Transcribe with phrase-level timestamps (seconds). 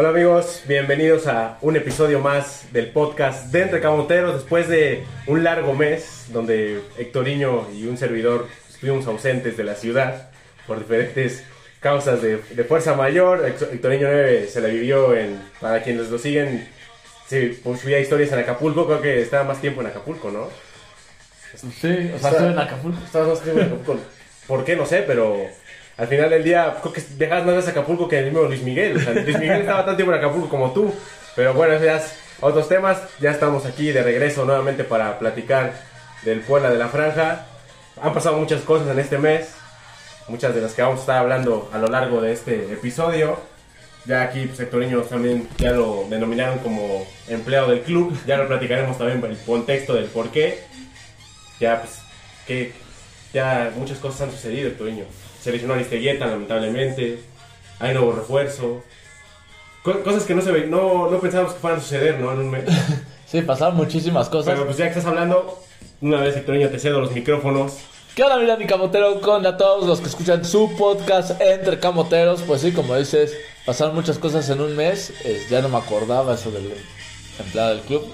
[0.00, 5.44] Hola amigos, bienvenidos a un episodio más del podcast de Entre Camoteros después de un
[5.44, 10.30] largo mes donde Hectoriño y un servidor estuvimos ausentes de la ciudad
[10.66, 11.44] por diferentes
[11.80, 13.44] causas de, de fuerza mayor.
[13.44, 16.66] Hectoriño 9 se la vivió en, para quienes lo siguen,
[17.26, 20.48] sí, pues subía historias en Acapulco, creo que estaba más tiempo en Acapulco, ¿no?
[21.54, 23.04] Sí, o sea, estoy en Acapulco.
[23.04, 24.02] Estabas más tiempo en Acapulco.
[24.46, 24.76] ¿Por qué?
[24.76, 25.46] No sé, pero
[26.00, 28.96] al final del día creo que dejabas más veces Acapulco que el mismo Luis Miguel.
[28.96, 30.90] O sea, Luis Miguel estaba tan tiempo en Acapulco como tú.
[31.36, 33.02] Pero bueno, eso ya es otros temas.
[33.20, 35.74] Ya estamos aquí de regreso nuevamente para platicar
[36.22, 37.44] del Puebla de la Franja.
[38.00, 39.50] Han pasado muchas cosas en este mes.
[40.26, 43.38] Muchas de las que vamos a estar hablando a lo largo de este episodio.
[44.06, 48.18] Ya aquí pues, Sectoriño también ya lo denominaron como empleado del club.
[48.26, 50.60] Ya lo platicaremos también el contexto del por qué.
[51.60, 51.98] Ya pues
[52.46, 52.72] que
[53.34, 55.04] ya muchas cosas han sucedido Hectorinho.
[55.42, 57.20] Se lesionó Aristeguieta lamentablemente.
[57.78, 58.82] Hay nuevo refuerzo.
[59.82, 62.32] Co- cosas que no se ve, no, no pensábamos que fueran a suceder, ¿no?
[62.32, 62.64] En un mes.
[63.30, 64.52] Sí, pasaron muchísimas cosas.
[64.52, 65.62] Pero pues ya que estás hablando,
[66.00, 67.74] una vez Hectorinho te cedo los micrófonos.
[68.16, 69.20] ¿Qué onda, Milán y Camotero?
[69.20, 72.42] Con a todos los que escuchan su podcast Entre Camoteros.
[72.42, 73.32] Pues sí, como dices,
[73.64, 75.12] pasaron muchas cosas en un mes.
[75.24, 76.74] Eh, ya no me acordaba eso del
[77.38, 78.04] empleado del club.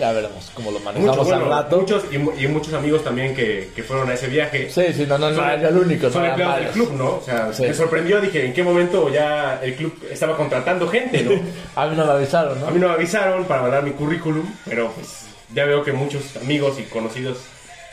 [0.00, 1.76] Ya veremos cómo lo manejamos Muchos, bueno, al rato.
[1.76, 4.70] muchos y, mu- y muchos amigos también que, que fueron a ese viaje.
[4.70, 6.08] Sí, sí, no, no, no, era el único.
[6.10, 7.04] Son empleados del club, ¿no?
[7.16, 7.62] O sea, Sí.
[7.64, 11.32] me sorprendió, dije, ¿en qué momento ya el club estaba contratando gente, no?
[11.76, 12.66] A mí no me avisaron, ¿no?
[12.68, 16.34] A mí no me avisaron para mandar mi currículum, pero pues ya veo que muchos
[16.38, 17.38] amigos y conocidos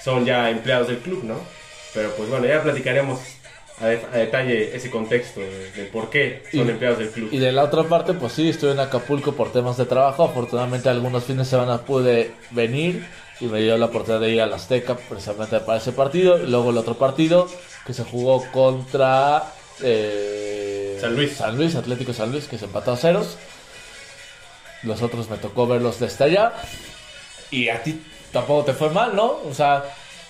[0.04, 1.36] son ya empleados del club, ¿no?
[1.94, 3.20] Pero pues bueno, ya platicaremos
[3.80, 7.30] a, de- a detalle ese contexto de, de por qué son Y- empleados del club.
[7.32, 10.24] Y de la otra parte, pues sí, estuve en Acapulco por temas de trabajo.
[10.24, 13.06] Afortunadamente, algunos fines de semana pude venir
[13.40, 16.38] y me dio la oportunidad de ir al Azteca precisamente para ese partido.
[16.40, 17.48] Luego el otro partido
[17.86, 19.44] que se jugó contra
[19.84, 21.34] eh, San Luis.
[21.34, 23.38] San Luis, Atlético San Luis, que se empató a ceros.
[24.84, 26.54] Los otros me tocó verlos desde allá.
[27.52, 29.40] Y a ti tampoco te fue mal, ¿no?
[29.50, 29.84] O sea,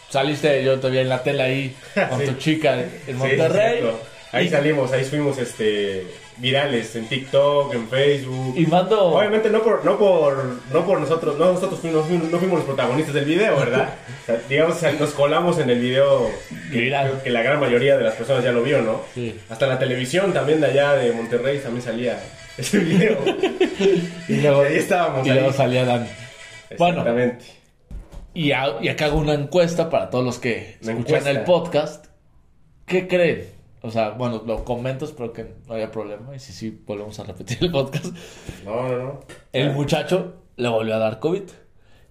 [0.09, 1.75] saliste, yo vi en la tele ahí
[2.09, 2.25] con Sí.
[2.27, 3.83] tu chica en Monterrey.
[4.31, 6.05] ahí salimos, ahí fuimos este,
[6.37, 8.53] virales en TikTok, en Facebook.
[8.57, 9.05] Y mando.
[9.05, 13.13] Obviamente no por, no por, no por nosotros, no nosotros fuimos, no fuimos los protagonistas
[13.13, 13.89] del video, ¿verdad?
[14.23, 16.29] O sea, digamos, nos colamos en el video
[16.69, 19.01] que, que la gran mayoría de las personas ya lo vio, ¿no?
[19.13, 19.39] Sí.
[19.49, 22.19] Hasta la televisión también de allá de Monterrey también salía
[22.57, 23.17] ese video.
[24.27, 25.37] Y luego, ahí estábamos, y ahí.
[25.37, 26.07] luego salía Dan.
[26.77, 27.45] Bueno, Exactamente.
[28.39, 31.31] Y, a- y acá hago una encuesta para todos los que Una escuchan encuesta.
[31.31, 32.05] el podcast.
[32.85, 33.45] ¿Qué creen?
[33.81, 36.35] O sea, bueno, lo comento, espero que no haya problema.
[36.35, 38.07] Y si sí, volvemos a repetir el podcast.
[38.65, 39.19] No, no, no.
[39.53, 41.43] El muchacho le volvió a dar COVID.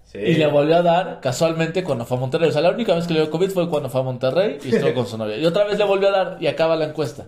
[0.04, 0.18] Sí.
[0.18, 2.48] Y le volvió a dar casualmente cuando fue a Monterrey.
[2.48, 4.74] O sea, la única vez que le dio COVID fue cuando fue a Monterrey y
[4.74, 5.36] estuvo con su novia.
[5.36, 7.26] Y otra vez le volvió a dar y acaba la encuesta.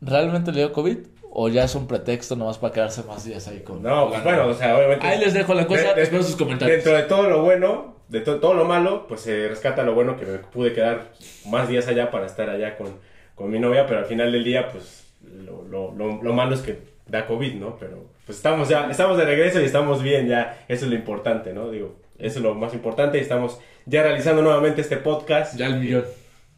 [0.00, 0.98] ¿Realmente le dio COVID?
[1.36, 4.46] ¿O ya es un pretexto nomás para quedarse más días ahí con No, pues bueno,
[4.46, 5.04] o sea, obviamente.
[5.06, 6.76] Ahí les dejo la De- de- espero sus comentarios.
[6.76, 10.16] Dentro de todo lo bueno, de to- todo lo malo, pues se rescata lo bueno
[10.16, 11.10] que me pude quedar
[11.46, 12.86] más días allá para estar allá con,
[13.34, 16.60] con mi novia, pero al final del día, pues lo, lo, lo, lo malo es
[16.60, 16.78] que
[17.08, 17.76] da COVID, ¿no?
[17.80, 21.52] Pero pues estamos ya, estamos de regreso y estamos bien ya, eso es lo importante,
[21.52, 21.68] ¿no?
[21.70, 25.56] Digo, eso es lo más importante y estamos ya realizando nuevamente este podcast.
[25.56, 26.04] Ya el millón.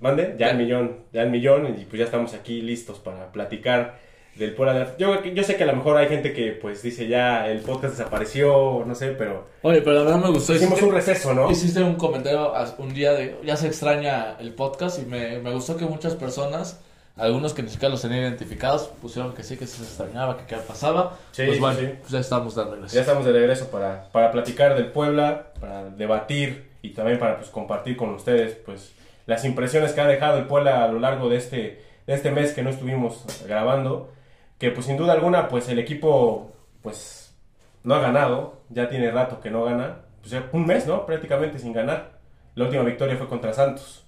[0.00, 0.34] ¿Mande?
[0.38, 0.50] Ya Ya.
[0.50, 4.04] el millón, ya el millón y pues ya estamos aquí listos para platicar
[4.38, 4.96] del la...
[4.98, 7.96] Yo, yo sé que a lo mejor hay gente que pues dice ya el podcast
[7.96, 10.54] desapareció, no sé, pero Oye, pero la verdad me gustó.
[10.54, 11.50] hicimos un receso, ¿no?
[11.50, 15.76] hiciste un comentario un día de ya se extraña el podcast y me, me gustó
[15.76, 16.80] que muchas personas,
[17.16, 20.56] algunos que ni siquiera los tenían identificados, pusieron que sí, que se extrañaba, que qué
[20.56, 21.16] pasaba.
[21.32, 21.88] Sí, pues bueno, sí.
[22.00, 22.94] pues ya estamos de regreso.
[22.94, 27.48] Ya estamos de regreso para, para platicar del Puebla, para debatir y también para pues,
[27.48, 28.92] compartir con ustedes pues
[29.24, 32.52] las impresiones que ha dejado el Puebla a lo largo de este, de este mes
[32.52, 34.12] que no estuvimos grabando.
[34.58, 37.34] Que pues sin duda alguna pues el equipo pues
[37.82, 41.04] no ha ganado, ya tiene rato que no gana, pues ya un mes, ¿no?
[41.06, 42.18] Prácticamente sin ganar.
[42.54, 44.04] La última victoria fue contra Santos,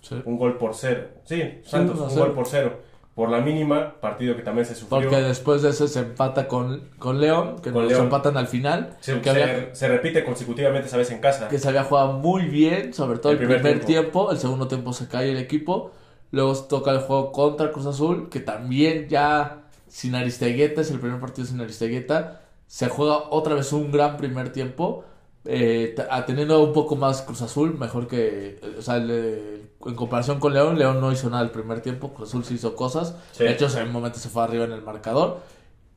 [0.00, 0.20] Sí.
[0.24, 1.04] un gol por cero.
[1.24, 2.80] Sí, Santos, un gol por cero.
[3.14, 5.02] Por la mínima, partido que también se sufrió.
[5.02, 8.04] Porque después de eso se empata con, con León, que Con nos León.
[8.04, 11.46] empatan al final, se, que, había- se- se repite consecutivamente esa vez en casa.
[11.48, 14.10] que se había jugado muy bien, sobre todo El el, primer primer, tiempo.
[14.10, 14.32] tiempo.
[14.32, 15.90] el segundo tiempo se cae el equipo,
[16.30, 21.20] luego toca el juego contra Cruz Azul, que también ya sin Aristegueta, es el primer
[21.20, 25.04] partido sin Aristegueta, se juega otra vez un gran primer tiempo,
[25.44, 25.94] eh,
[26.26, 30.78] teniendo un poco más Cruz Azul, mejor que, eh, o sea, en comparación con León,
[30.78, 33.44] León no hizo nada el primer tiempo, Cruz Azul sí hizo cosas, Sí.
[33.44, 35.40] de hecho en un momento se fue arriba en el marcador,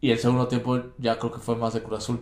[0.01, 2.19] y el segundo tiempo ya creo que fue más de Cruz Azul.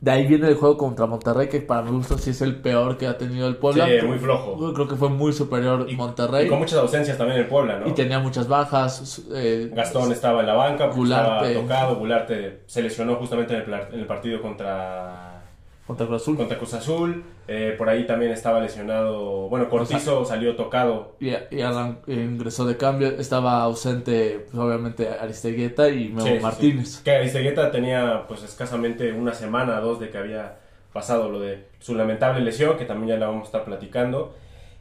[0.00, 2.98] De ahí viene el juego contra Monterrey, que para mi gusto sí es el peor
[2.98, 3.86] que ha tenido el Puebla.
[3.86, 4.72] Sí, muy flojo.
[4.74, 6.46] Creo que fue muy superior Monterrey.
[6.46, 7.88] Y con muchas ausencias también el Puebla, ¿no?
[7.88, 9.22] Y tenía muchas bajas.
[9.32, 11.46] eh, Gastón estaba en la banca, porque Gularte.
[11.48, 11.96] estaba tocado.
[11.96, 15.33] Gularte se lesionó justamente en el, pla- en el partido contra,
[15.86, 16.36] contra Cruz Azul.
[16.36, 17.24] contra Cruz Azul.
[17.46, 19.48] Eh, por ahí también estaba lesionado.
[19.50, 21.16] Bueno, Cortizo salió tocado.
[21.20, 23.08] Y, y arran- ingresó de cambio.
[23.08, 26.42] Estaba ausente, pues, obviamente, Aristegueta y Memo Sí, sí, sí.
[26.42, 27.00] Martínez.
[27.04, 30.58] Que Aristeguieta tenía pues escasamente una semana, dos de que había
[30.92, 34.34] pasado lo de su lamentable lesión, que también ya la vamos a estar platicando.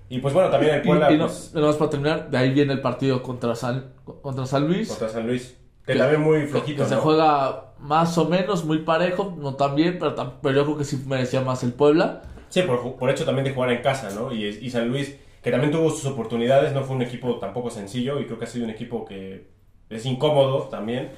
[0.09, 2.37] Y pues bueno, también el Y, Puebla y no, pues, nada más para terminar, de
[2.37, 4.87] ahí viene el partido contra San, contra San Luis.
[4.89, 5.57] contra San Luis.
[5.85, 9.75] Que Que- también muy flojito, que se juega más o menos, muy parejo, no tan
[9.75, 12.23] bien, pero, pero yo creo que sí merecía más el Puebla.
[12.49, 14.31] Sí, por, por hecho también de jugar en casa, ¿no?
[14.31, 18.19] Y, y San Luis, que también tuvo sus oportunidades, no fue un equipo tampoco sencillo
[18.19, 19.47] y creo que ha sido un equipo que
[19.89, 21.11] es incómodo también.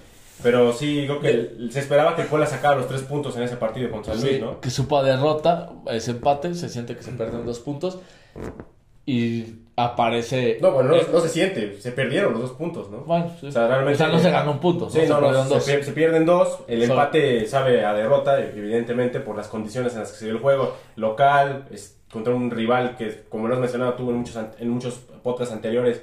[0.43, 3.55] Pero sí, creo que se esperaba que el Puebla sacara los tres puntos en ese
[3.55, 4.59] partido con San Luis, Sí, ¿no?
[4.59, 7.99] Que supo a derrota, ese empate, se siente que se pierden dos puntos.
[9.05, 10.57] Y aparece.
[10.61, 12.99] No, bueno, no, eh, no se siente, se perdieron los dos puntos, ¿no?
[12.99, 13.47] bueno, sí.
[13.47, 15.53] O sea, realmente- O sea, no se ganó un punto, Sí, se no, perdieron se,
[15.77, 15.85] dos.
[15.85, 16.59] se pierden dos.
[16.67, 16.93] El Solo.
[16.93, 20.75] empate sabe a derrota, evidentemente, por las condiciones en las que se dio el juego.
[20.95, 24.93] Local, es contra un rival que, como lo has mencionado tú en muchos, en muchos
[25.23, 26.01] podcasts anteriores,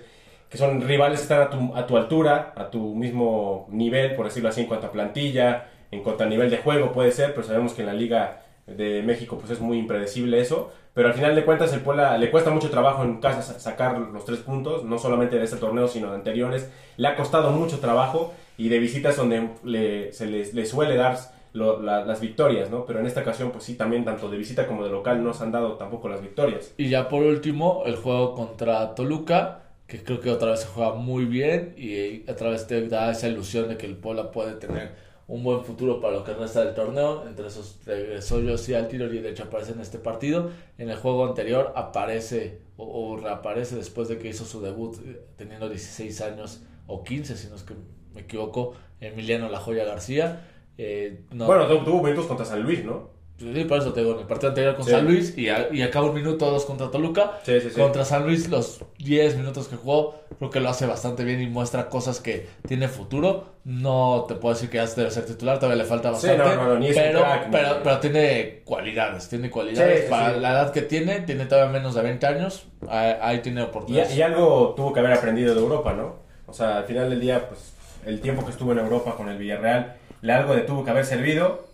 [0.51, 4.27] que son rivales que están a tu, a tu altura, a tu mismo nivel, por
[4.27, 7.47] decirlo así, en cuanto a plantilla, en cuanto a nivel de juego puede ser, pero
[7.47, 10.70] sabemos que en la Liga de México pues es muy impredecible eso.
[10.94, 13.99] Pero al final de cuentas el Puebla le cuesta mucho trabajo en casa sa- sacar
[13.99, 16.70] los tres puntos, no solamente de este torneo sino de anteriores.
[16.97, 21.17] Le ha costado mucho trabajo y de visitas donde le, se les, le suele dar
[21.55, 22.85] las victorias, ¿no?
[22.87, 25.44] Pero en esta ocasión pues sí, también tanto de visita como de local no se
[25.44, 26.73] han dado tampoco las victorias.
[26.79, 30.94] Y ya por último, el juego contra Toluca, que creo que otra vez se juega
[30.94, 34.93] muy bien y otra vez te da esa ilusión de que el Puebla puede tener
[35.32, 37.26] un buen futuro para lo que resta del torneo.
[37.26, 40.50] Entre esos regresó sí al tiro y de hecho aparece en este partido.
[40.76, 45.69] En el juego anterior aparece o, reaparece después de que hizo su debut eh, teniendo
[45.69, 47.75] 16 años o 15, si no es que
[48.14, 50.46] me equivoco, Emiliano La Joya García.
[50.76, 53.11] Eh, no- Bueno, tu- tuvo minutos contra San Luis, ¿no?
[53.38, 54.93] Sí, por eso te digo, en el partido anterior con Sí.
[54.93, 57.40] San Luis y, a- y acaba un minuto dos contra Toluca.
[57.43, 57.81] Sí, sí, sí.
[57.81, 61.49] Contra San Luis, los 10 minutos que jugó, creo que lo hace bastante bien y
[61.49, 63.46] muestra cosas que tiene futuro.
[63.64, 66.56] No te puedo decir que ya debe ser titular, todavía le falta Sí, bastante.
[66.56, 70.08] no, no, no, pero, crack, pero, pero tiene cualidades, tiene cualidades.
[70.08, 73.64] Para la edad que tiene, tiene todavía menos de 20 años, ahí, ahí tiene Y,
[73.64, 74.14] oportunidades.
[74.17, 76.14] y algo tuvo que haber aprendido de Europa, ¿no?
[76.46, 77.73] O sea, al final del día, pues
[78.06, 81.05] el tiempo que estuvo en Europa con el Villarreal, le algo le tuvo que haber
[81.05, 81.72] servido.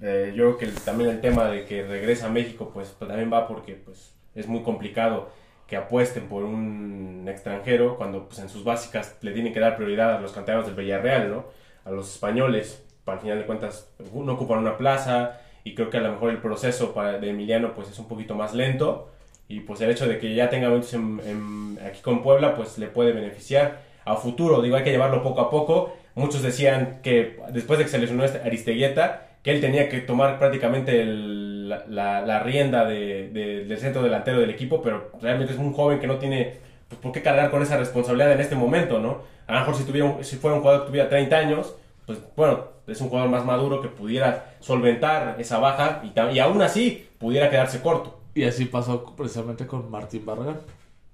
[0.00, 3.32] Eh, yo creo que también el tema de que regresa a México, pues, pues, también
[3.32, 5.30] va porque pues es muy complicado
[5.66, 10.14] que apuesten por un extranjero cuando pues, en sus básicas le tienen que dar prioridad
[10.14, 11.44] a los canteranos del Villarreal, ¿no?
[11.84, 15.96] A los españoles, para al final de cuentas no ocupan una plaza y creo que
[15.98, 19.10] a lo mejor el proceso para, de Emiliano pues es un poquito más lento
[19.48, 22.78] y pues el hecho de que ya tenga minutos en- en- aquí con Puebla pues
[22.78, 27.38] le puede beneficiar a futuro, digo hay que llevarlo poco a poco, muchos decían que
[27.52, 31.84] después de que se lesionó este Aristeguieta que él tenía que tomar prácticamente el- la,
[31.88, 35.98] la- la rienda de- de- del centro delantero del equipo, pero realmente es un joven
[36.00, 36.56] que no tiene
[36.88, 39.18] pues, por qué cargar con esa responsabilidad en este momento, ¿no?
[39.46, 41.74] A lo mejor si, tuviera un- si fuera un jugador que tuviera 30 años,
[42.06, 46.62] pues bueno, es un jugador más maduro que pudiera solventar esa baja y, y aún
[46.62, 48.18] así pudiera quedarse corto.
[48.34, 50.60] Y así pasó precisamente con Martín Barragán.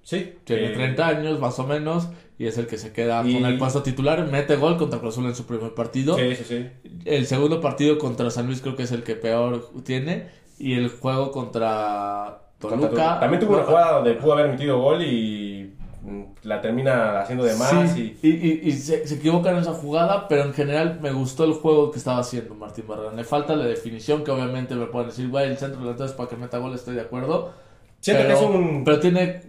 [0.03, 3.35] Sí, Tiene eh, 30 años más o menos y es el que se queda Y-
[3.35, 4.27] con el puesto titular.
[4.27, 6.17] Mete gol contra Cruz Azul en su primer partido.
[6.17, 6.67] Sí, sí, sí.
[7.05, 10.27] El segundo partido contra San Luis creo que es el que peor tiene.
[10.59, 13.21] Y el juego contra Contra Toluca.
[13.21, 17.55] También tuvo una jugada donde pudo haber metido gol y mm, la termina haciendo de
[17.57, 17.93] más.
[17.93, 18.29] Sí, y...
[18.29, 21.53] y, y- y se, se equivoca en esa jugada, pero en general me gustó el
[21.55, 23.17] juego que estaba haciendo Martín Barragán.
[23.17, 26.29] Le falta la definición, que obviamente me pueden decir, güey, el centro delantero es para
[26.29, 27.53] que meta gol, estoy de acuerdo.
[28.07, 29.43] Pero, que es un pero tiene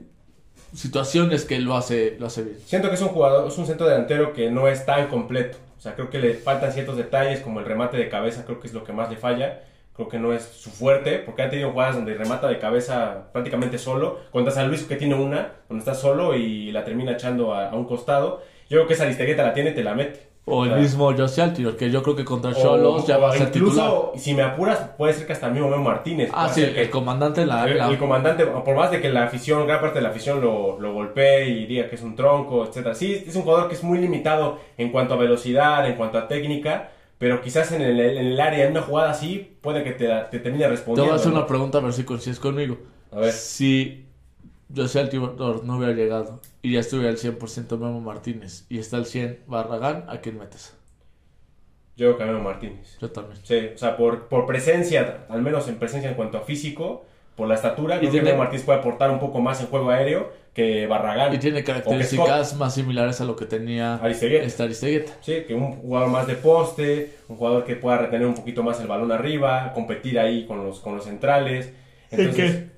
[0.75, 2.60] situaciones que lo hace, lo hace bien.
[2.65, 5.58] Siento que es un jugador, es un centro delantero que no es tan completo.
[5.77, 8.67] O sea, creo que le faltan ciertos detalles, como el remate de cabeza, creo que
[8.67, 9.63] es lo que más le falla.
[9.96, 13.77] Creo que no es su fuerte, porque ha tenido jugadas donde remata de cabeza prácticamente
[13.77, 14.20] solo.
[14.32, 17.86] Contra San Luis, que tiene una, donde está solo y la termina echando a, un
[17.86, 18.44] costado.
[18.70, 20.35] Yo creo que esa Aristeguieta la tiene, te la mete.
[20.48, 23.48] O el mismo José Altidor, que yo creo que contra Cholos ya va a ser
[23.48, 24.20] incluso, titular.
[24.20, 26.30] si me apuras, puede ser que hasta el mismo Memo Martínez.
[26.34, 29.66] Ah, sí, el comandante la, el, la- el comandante, por más de que la afición,
[29.66, 32.94] gran parte de la afición lo, lo golpee y diga que es un tronco, etcétera.
[32.94, 36.28] Sí, es un jugador que es muy limitado en cuanto a velocidad, en cuanto a
[36.28, 40.08] técnica, pero quizás en el, en el área, en una jugada así, puede que te,
[40.30, 41.06] te termine Te respondiendo.
[41.12, 41.40] voy a hacer ¿no?
[41.40, 42.78] una pregunta a ver si coincides conmigo.
[43.12, 43.32] A ver.
[43.32, 44.06] Si
[44.74, 49.06] José Altidor no hubiera llegado y ya estuviera al 100% Memo Martínez y está al
[49.06, 50.76] 100 Barragán, ¿a quién metes?
[51.98, 52.98] Yo creo que a Memo Martínez.
[53.00, 53.40] Yo también.
[53.44, 57.06] Sí, o sea, por, por presencia, al menos en presencia en cuanto a físico,
[57.36, 59.90] por la estatura, creo tiene- que Memo Martínez puede aportar un poco más en juego
[59.92, 61.34] aéreo que Barragán.
[61.34, 64.64] Y tiene características más similares a lo que tenía Aristeguieta.
[64.64, 65.14] Aristeguieta.
[65.22, 68.80] Sí, que un jugador más de poste, un jugador que pueda retener un poquito más
[68.82, 71.72] el balón arriba, competir ahí con los, con los centrales.
[72.10, 72.72] Entonces, En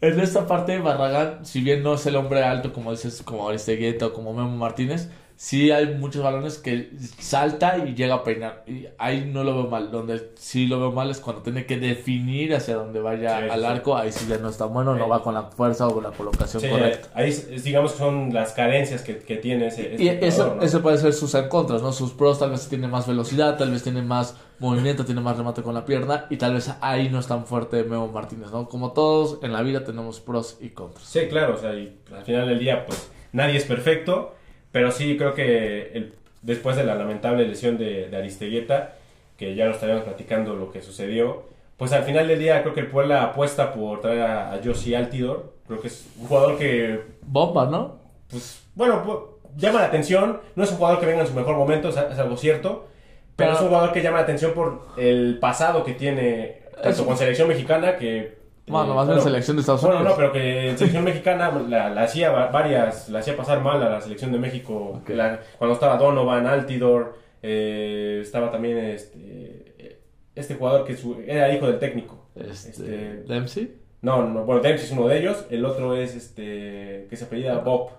[0.00, 4.12] esta parte, Barragán, si bien no es el hombre alto, como dices, como Aristeguieta o
[4.12, 8.62] como Memo Martínez, sí hay muchos balones que salta y llega a peinar.
[8.66, 9.90] Y ahí no lo veo mal.
[9.90, 13.60] Donde sí lo veo mal es cuando tiene que definir hacia dónde vaya Sí, al
[13.60, 13.66] sí.
[13.66, 13.96] arco.
[13.96, 15.10] Ahí sí ya no está bueno, no Sí.
[15.10, 17.08] va con la fuerza o con la colocación sí, correcta.
[17.14, 20.56] ahí es- digamos que son las carencias que, que tiene ese, Y este eso, jugador,
[20.58, 20.62] ¿no?
[20.62, 21.92] eso puede ser sus contras, ¿no?
[21.92, 25.62] Sus pros tal vez tiene más velocidad, tal vez tiene más movimiento, tiene más remate
[25.62, 28.68] con la pierna y tal vez ahí no es tan fuerte Memo Martínez, ¿no?
[28.68, 31.04] Como todos en la vida tenemos pros y contras.
[31.06, 34.34] Sí, claro, o sea, y al final del día, pues nadie es perfecto,
[34.74, 38.94] pero sí creo que el- después de la lamentable lesión de, de Aristeguieta,
[39.38, 41.44] que ya lo estaríamos platicando lo que sucedió,
[41.76, 44.54] pues al final del día creo que el Puebla apuesta por traer a, a
[44.98, 47.98] Altidor, creo que es un jugador que, Bomba, ¿no?
[48.28, 49.26] pues, bueno, pu-
[49.56, 52.18] llama la atención, no es un jugador que venga en su mejor momento, es, es
[52.18, 52.88] algo cierto,
[53.36, 56.88] pero Pero- es un jugador que llama la atención por el pasado que tiene, tanto
[56.90, 58.42] Es- con selección mexicana que...
[58.66, 60.12] Bueno, eh, más bien bueno, selección de Estados bueno, Unidos.
[60.12, 63.82] no, pero que en selección mexicana la, la hacía va- varias, la hacía pasar mal
[63.82, 65.02] a la selección de México.
[65.08, 69.98] La- cuando estaba Donovan, Altidor, eh, estaba también este,
[70.34, 72.26] este jugador que su- era hijo del técnico.
[72.34, 73.74] Este, este- Dempsey.
[74.02, 75.44] No, no, bueno, Dempsey es uno de ellos.
[75.50, 77.90] El otro es este, que se apellida Bob.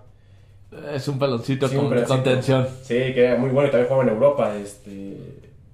[0.92, 2.66] Es un peloncito Sí, con un contención.
[2.82, 4.54] Sí, que era muy bueno y también jugaba en Europa.
[4.56, 5.16] Este,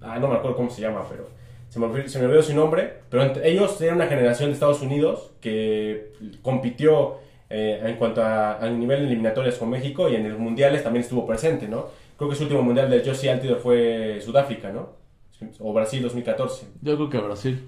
[0.02, 1.28] ah, no me acuerdo cómo se llama, pero
[1.72, 2.98] se me, olvidó, se me olvidó su nombre.
[3.08, 6.12] Pero ellos eran una generación de Estados Unidos que
[6.42, 7.14] compitió
[7.48, 11.02] eh, en cuanto a, a nivel de eliminatorias con México y en los mundiales también
[11.02, 11.86] estuvo presente, ¿no?
[12.18, 14.90] Creo que su último mundial de Josie Altidor fue Sudáfrica, ¿no?
[15.60, 16.66] O Brasil 2014.
[16.82, 17.66] Yo creo que Brasil.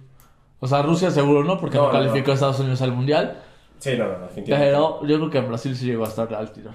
[0.61, 2.33] O sea, Rusia seguro no, porque No, calificó no.
[2.33, 3.39] a Estados Unidos al Mundial.
[3.79, 4.29] Sí, no, no, no.
[4.35, 6.73] Pero yo creo que en Brasil sí llegó a estar al tiro.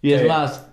[0.00, 0.66] Y es más,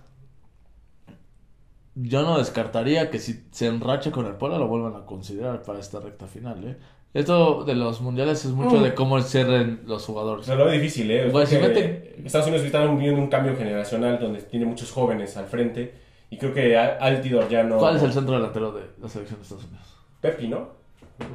[2.00, 5.80] yo no descartaría que si se enracha con el Puebla lo vuelvan a considerar para
[5.80, 6.64] esta recta final.
[6.64, 6.78] ¿eh?
[7.14, 8.84] Esto de los mundiales es mucho Mm.
[8.84, 10.46] de cómo cierren los jugadores.
[10.46, 11.30] Se lo veo difícil, ¿eh?
[11.32, 15.46] Pues, si mete- Estados Unidos está viviendo un cambio generacional donde tiene muchos jóvenes al
[15.48, 15.96] frente
[16.30, 17.78] y creo que Al- Altidor ya no...
[17.78, 19.96] ¿Cuál es el centro delantero de la selección de Estados Unidos?
[20.22, 20.77] Pepi, ¿no?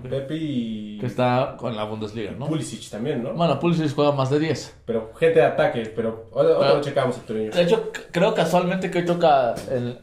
[0.08, 0.98] Pepi y...
[0.98, 2.46] Que está con la Bundesliga, ¿no?
[2.46, 3.32] Pulisic también, ¿no?
[3.32, 4.76] Bueno, Pulisic juega más de 10.
[4.84, 7.50] Pero gente de ataque, pero ahora, lo checamos, Héctorinho.
[7.50, 9.98] De hecho, creo casualmente que hoy toca en-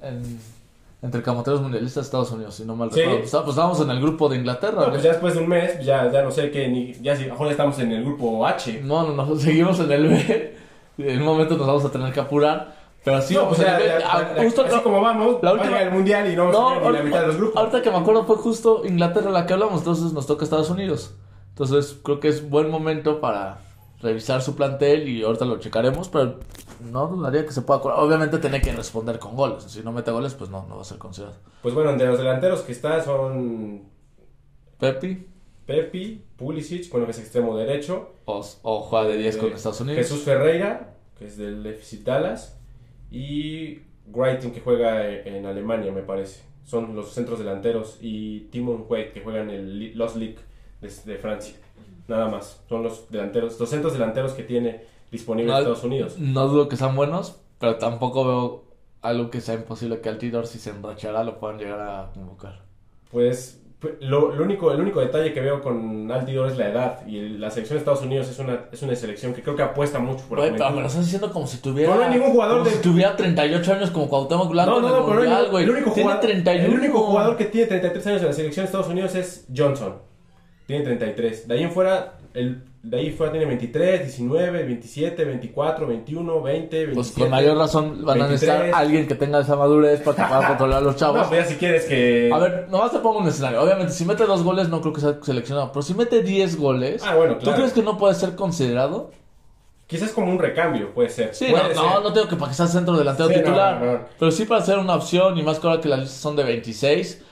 [1.02, 3.00] entre camoteros mundialistas de Estados Unidos, si no mal Sí.
[3.00, 3.20] recuerdo.
[3.22, 4.82] Pues, pues estábamos en el grupo de Inglaterra.
[4.86, 4.90] ¿no?
[4.90, 7.52] pues ya después de un mes, ya, ya no sé qué, ni, ya si, ahora
[7.52, 8.82] estamos en el grupo H.
[8.84, 10.56] No, no, no, seguimos en el B.
[10.98, 12.79] En un momento nos vamos a tener que apurar.
[13.04, 13.88] Pero sí, no, vamos en ya, el B.
[14.00, 16.46] ya, Ah, ya, justo así no- como vamos, la va última- el mundial y no
[16.52, 17.58] vamos no, a llegar ni la mitad de los grupos.
[17.58, 21.16] ahorita que me acuerdo fue justo Inglaterra la que hablamos, entonces nos toca Estados Unidos.
[21.50, 23.60] Entonces creo que es buen momento para
[24.02, 26.40] revisar su plantel y ahorita lo checaremos, pero
[26.92, 28.00] no dudaría que se pueda acordar.
[28.00, 29.64] Obviamente tiene que responder con goles.
[29.64, 31.38] Si no mete goles, pues no, no va a ser considerado.
[31.62, 33.84] Pues bueno, de los delanteros que está son
[34.80, 35.26] Pepi
[35.66, 38.10] Pepi, Pulisic, bueno, que es extremo derecho.
[38.26, 39.98] o, o juega de 10 con eh, Estados Unidos.
[40.02, 42.59] Jesús Ferreira, que es del FC Dallas.
[43.12, 46.44] Y Greiten, que juega en Alemania, me parece.
[46.66, 47.98] Son los centros delanteros.
[48.02, 50.38] Y Timon Wade, que juega en el Los League
[50.82, 51.56] de, de Francia.
[52.08, 52.64] Nada más.
[52.70, 56.18] Son los delanteros, los centros delanteros que tiene disponible No, Estados Unidos.
[56.20, 58.64] No dudo que sean buenos, pero tampoco veo
[59.02, 62.64] algo que sea imposible que Altidor, si se enrachará, lo puedan llegar a convocar.
[63.12, 63.69] Pues pu-
[64.02, 67.08] lo, lo único, el único detalle que veo con Altidor es la edad.
[67.08, 70.00] Y la selección de Estados Unidos es una, es una selección que creo que apuesta
[70.00, 71.94] mucho por la pero lo estás diciendo como si tuviera.
[71.94, 74.90] No, no hay ningún jugador de- si tuviera 38 años como Cuauhtémoc Blanco No, no,
[75.00, 75.24] no, pero
[75.60, 76.66] el, único jugador, 31.
[76.66, 79.96] el único jugador que tiene 33 años en la selección de Estados Unidos es Johnson.
[80.68, 81.48] Tiene 33.
[81.48, 86.86] De ahí en fuera, el, de ahí fuera tiene 23, 19, 27, 24, 21, 20,
[86.86, 86.94] 27.
[86.96, 88.32] Pues con mayor razón van a 23.
[88.32, 91.28] necesitar alguien que tenga esa madurez para que pueda controlar a los No, chavos.
[91.28, 92.30] pues ya si quieres que...
[92.34, 93.62] A ver, nomás te pongo un escenario.
[93.62, 95.72] Obviamente, si mete dos goles, no creo que sea seleccionado.
[95.74, 99.12] Pero si mete 10 goles, Ah, bueno, ¿tú crees que no puede ser considerado?
[99.86, 101.34] Quizás como un recambio, puede ser.
[101.34, 101.76] Sí, Puede no, ser.
[101.78, 103.82] no, no tengo que para que sea centro delantero Sí, no, titular.
[103.82, 104.00] no, no.
[104.20, 106.44] Pero sí para ser una opción y más que ahora que las listas son de
[106.44, 107.24] 26.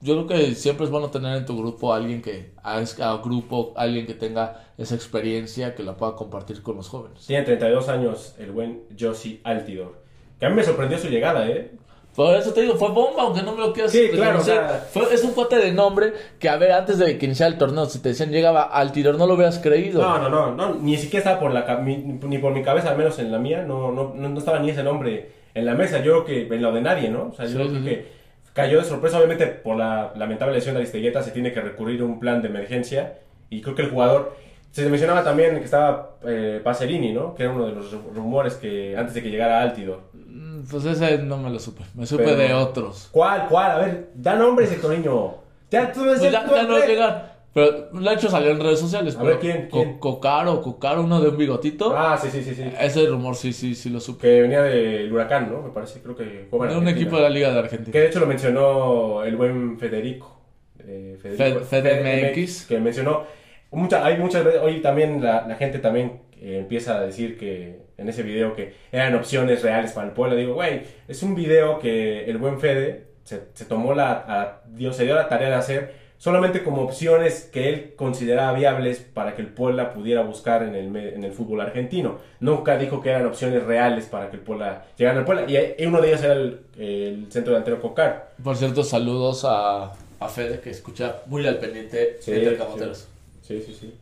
[0.00, 3.16] Yo creo que siempre es bueno tener en tu grupo a alguien que, a, a
[3.22, 7.26] grupo, alguien que tenga esa experiencia que la pueda compartir con los jóvenes.
[7.26, 9.94] Tiene 32 años el buen Josie Altidor.
[10.38, 11.70] Que a mí me sorprendió su llegada, ¿eh?
[12.14, 14.58] Por eso te digo, fue bomba, aunque no me lo quieras Sí, claro, reconocer.
[14.64, 17.52] o sea- Fue- es un cuate de nombre que, a ver, antes de que iniciara
[17.52, 20.00] el torneo, si te decían llegaba al no lo hubieras creído.
[20.02, 22.96] No, no, no, no, ni siquiera estaba por la mi- ni por mi cabeza, al
[22.98, 25.98] menos en la mía, no, no, no, estaba ni ese nombre en la mesa.
[26.02, 27.28] Yo creo que en lo de nadie, ¿no?
[27.28, 27.84] O sea, yo Sí, creo sí.
[27.84, 28.08] que
[28.56, 32.04] cayó de sorpresa, obviamente por la lamentable lesión de Aristegueta se tiene que recurrir a
[32.06, 33.18] un plan de emergencia
[33.50, 34.34] y creo que el jugador,
[34.72, 37.34] se mencionaba también que estaba eh, Pacerini, ¿no?
[37.34, 40.00] Que era uno de los rumores que antes de que llegara Altidor.
[40.14, 41.82] Mm, Pues ese no me lo supe.
[41.94, 43.08] Me supe Pero- de otros.
[43.12, 43.70] ¿Cuál, cuál?
[43.72, 45.34] A ver, da nombres, Hectorinho.
[45.70, 47.35] Ya, tú Pues ya, no va a llegar.
[47.56, 49.16] Pero de hecho salió en redes sociales.
[49.16, 49.68] A pero ver, ¿quién?
[49.70, 49.98] Co- ¿Quién?
[49.98, 51.96] Cocaro, Cocaro, uno de un bigotito.
[51.96, 52.64] Ah, sí, sí, sí, sí.
[52.78, 54.20] Ese rumor sí, sí, sí lo supe.
[54.28, 55.62] Que venía del Huracán, ¿no?
[55.62, 57.92] Me parece, creo que De un equipo de la Liga de Argentina.
[57.92, 60.38] Que de hecho lo mencionó el buen Federico.
[60.80, 62.66] eh, Fed- FedMX.
[62.66, 63.24] Que mencionó.
[63.70, 64.60] Mucha, hay muchas veces.
[64.62, 68.74] Hoy también la, la gente también eh, empieza a decir que en ese video que
[68.92, 70.36] eran opciones reales para el pueblo.
[70.36, 74.12] Digo, güey, es un video que el buen Fede se, se tomó la.
[74.28, 78.98] a- dio- se dio la tarea de hacer solamente como opciones que él consideraba viables
[79.00, 82.18] para que el Puebla pudiera buscar en el, en el fútbol argentino.
[82.40, 85.44] Nunca dijo que eran opciones reales para que el Puebla llegara al Puebla.
[85.48, 88.32] Y eh, uno de ellos era el, el centro delantero Cocar.
[88.42, 92.56] Por cierto, saludos a, a Fede, que escucha muy al pendiente Sí, sí.
[92.56, 93.08] camoteros.
[93.42, 93.94] Sí, sí, sí.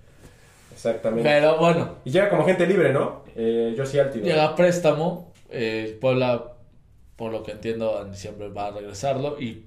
[0.73, 1.29] Exactamente.
[1.29, 3.23] Pero bueno, Y llega como gente libre, ¿no?
[3.37, 4.25] Eh, yo sí Altivo.
[4.25, 5.33] llega a préstamo.
[5.51, 6.45] eh, Puebla,
[7.17, 9.41] por lo que entiendo, en diciembre va a regresarlo.
[9.41, 9.67] Y,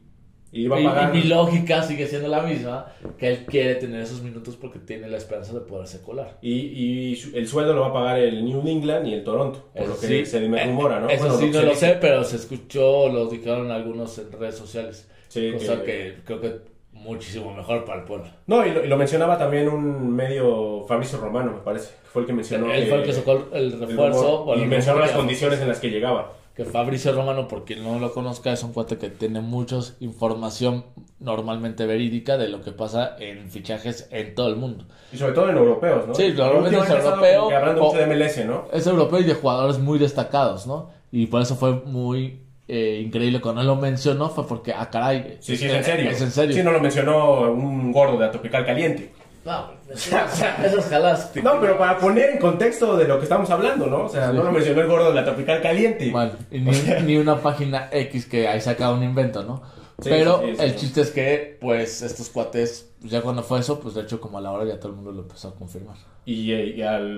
[0.51, 1.15] Y va a y- pagar.
[1.15, 2.85] y mi lógica sigue siendo la misma:
[3.17, 6.37] que él quiere tener esos minutos porque tiene la esperanza de poderse colar.
[6.41, 9.69] Y, y el sueldo lo va a pagar el New England y el Toronto.
[9.73, 11.09] Por Eso lo que sí, se me eh, rumora, ¿no?
[11.09, 11.79] Eso Bueno, sí, no lo dice.
[11.93, 15.09] sé, pero se escuchó, lo dijeron algunos en redes sociales.
[15.27, 16.15] Sí, cosa que- que...
[16.25, 18.35] creo que muchísimo mejor para el Puebla.
[18.47, 21.89] No, y lo, y lo mencionaba también un medio Fabricio Romano, me parece.
[21.89, 22.73] que Fue el que mencionó.
[22.73, 24.21] Él fue el que sacó el el refuerzo.
[24.23, 26.33] rumor, bueno, y el mencionó las condiciones en las que llegaba.
[26.57, 30.85] Que Fabricio Romano, por quien no lo conozca, es un cuate que tiene mucha información
[31.19, 34.85] normalmente verídica de lo que pasa en fichajes en todo el mundo.
[35.13, 36.15] Y sobre todo en europeos, ¿no?
[36.15, 38.65] Sí, normalmente es europeo, hablando mucho de MLS, ¿no?
[38.73, 40.89] Es europeo y de jugadores muy destacados, ¿no?
[41.11, 45.37] Y por eso fue muy eh, increíble cuando él lo mencionó, fue porque, ah, caray.
[45.39, 46.09] Sí, sí, es en serio.
[46.09, 46.55] Es en serio.
[46.55, 49.11] Sí, no lo mencionó un gordo de Atopical Caliente.
[49.47, 51.31] No, esas jalas.
[51.41, 54.03] No, pero para poner en contexto de lo que estamos hablando, ¿no?
[54.03, 54.35] O sea, Sí.
[54.35, 56.11] no lo mencionó el gordo de la Tropical Caliente.
[56.11, 56.71] Bueno, y ni,
[57.05, 59.63] ni una página X que ahí saca un invento, ¿no?
[60.01, 60.77] Sí, Pero sí, sí, el sí.
[60.77, 64.41] chiste es que, pues, estos cuates, ya cuando fue eso, pues de hecho, como a
[64.41, 65.95] la hora ya todo el mundo lo empezó a confirmar.
[66.25, 67.17] Y, eh, y al,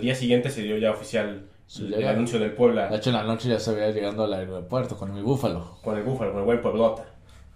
[0.00, 1.46] día siguiente se dio ya oficial
[1.80, 4.96] el, anuncio del De Puebla hecho, en la noche ya se veía llegando al aeropuerto
[4.98, 5.78] con mi búfalo.
[5.82, 7.06] con el Búfalo, con el buen Pueblota.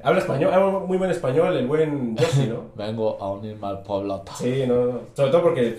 [0.02, 2.66] Habla español, habla muy buen español el buen Jossi, ¿no?
[2.76, 4.32] Vengo a unirme al Poblota.
[4.34, 5.00] Sí, no, no.
[5.14, 5.78] Sobre todo porque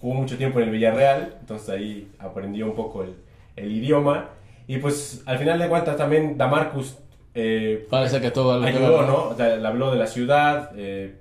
[0.00, 3.14] jugó mucho tiempo en el Villarreal, entonces ahí aprendió un poco el,
[3.56, 4.30] el idioma.
[4.66, 6.98] Y pues al final de cuentas también Damarcus
[7.40, 9.28] eh, Parece que todo lo ayudó, ¿no?
[9.28, 11.20] O sea, le habló de la ciudad, eh,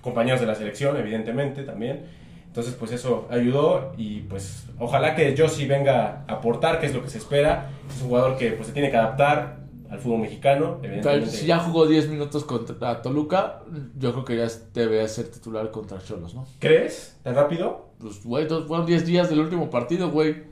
[0.00, 2.06] compañeros de la selección, evidentemente, también.
[2.46, 7.02] Entonces, pues eso ayudó y pues ojalá que Josi venga a aportar, que es lo
[7.02, 7.70] que se espera.
[7.88, 9.56] Es un jugador que pues se tiene que adaptar
[9.90, 11.30] al fútbol mexicano, Pero evidentemente.
[11.36, 13.62] si ya jugó 10 minutos contra Toluca,
[13.96, 16.46] yo creo que ya debe ser titular contra Cholos, ¿no?
[16.58, 17.16] ¿Crees?
[17.22, 17.88] ¿Tan rápido?
[17.98, 20.44] Pues, güey, fueron 10 días del último partido, güey.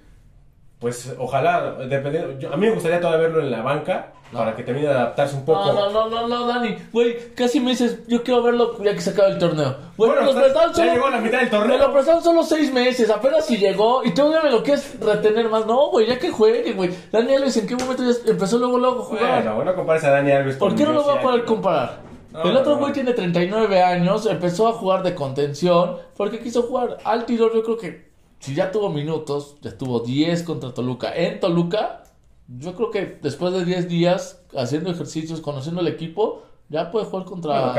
[0.86, 2.38] Pues ojalá, dependiendo.
[2.38, 4.38] yo- a mí me gustaría todavía verlo en la banca No.
[4.38, 5.64] para que termine de adaptarse un poco.
[5.72, 6.76] No, no, no, no, no, Dani.
[6.92, 9.74] Güey, casi me dices, yo quiero verlo ya que se acaba el torneo.
[9.96, 11.78] Güey, Bueno, me los ya- prestaron ya solo- llegó a la mitad del torneo.
[11.78, 14.04] Me lo prestaron solo seis meses, apenas si llegó.
[14.04, 15.66] Y todavía me lo quieres retener más.
[15.66, 16.90] No, güey, ya que juegue, güey.
[17.10, 19.42] Dani Alves, ¿en qué momento ya empezó luego, luego a jugar?
[19.42, 21.34] Bueno, bueno, compares a Dani Alves ¿Por con qué no lo Josi voy a poder
[21.40, 21.48] Alves.
[21.50, 22.06] comparar?
[22.32, 22.94] No, el otro no, güey no.
[22.94, 27.50] tiene 39 años, empezó a jugar de contención porque quiso jugar al tiro.
[27.54, 28.05] Yo creo que
[28.38, 31.14] si ya tuvo minutos, ya tuvo 10 contra Toluca.
[31.14, 32.04] En Toluca,
[32.48, 37.24] yo creo que después de 10 días haciendo ejercicios, conociendo el equipo, ya puede jugar
[37.26, 37.74] contra Bueno,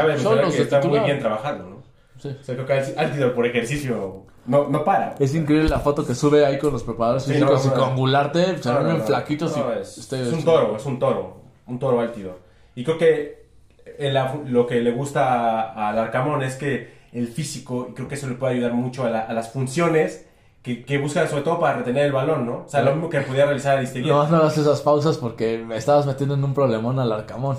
[0.49, 1.77] que de está muy bien trabajando, ¿no?
[2.19, 2.29] Sí.
[2.39, 5.13] O sea, creo que Al- Altidor por ejercicio no, no para.
[5.19, 7.83] Es increíble la foto que sube ahí con los preparadores Sí, físicos no, y no,
[7.85, 11.77] con Gularte, se ven flaquitos y es, este- es un toro, es un toro, un
[11.79, 12.39] toro Altidor.
[12.75, 13.45] Y creo que
[13.99, 18.27] el- lo que le gusta al Arcamón es que el físico, y creo que eso
[18.27, 20.26] le puede ayudar mucho a, la- a las funciones
[20.67, 22.63] que, que buscan sobre todo para retener el balón, ¿no?
[22.65, 24.13] O sea, lo mismo que podía realizar Aristeguieta.
[24.15, 27.57] No, no hagas esas pausas porque me estabas metiendo en un problemón al Arcamón.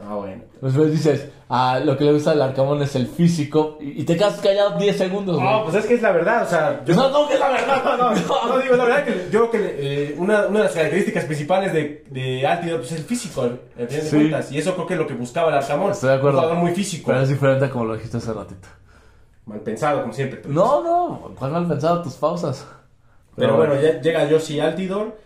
[0.00, 0.44] Ah, bueno.
[0.62, 4.16] Después dices, ah, lo que le gusta al Arcamón es el físico y, y te
[4.16, 5.42] quedas callado 10 segundos.
[5.42, 7.48] No, pues es que es la verdad, o sea, yo, No, no, que es la
[7.50, 9.76] verdad, no, no, no, no, digo la verdad que yo creo que
[10.12, 13.58] eh, una, una de las características principales de, de Altidor pues, es el físico, al
[13.74, 14.16] final de Sí.
[14.16, 15.90] cuentas, y eso creo que es lo que buscaba el Arcamón.
[15.90, 16.38] Estoy de acuerdo.
[16.38, 18.68] Un jugador muy físico, Pero es diferente a como lo dijiste hace ratito.
[19.48, 20.40] Mal pensado, como siempre.
[20.42, 22.66] pero- No, no, ¿cuál mal pensado tus pausas?
[23.36, 25.16] Pero bueno, ya llega Yoshi Altidor.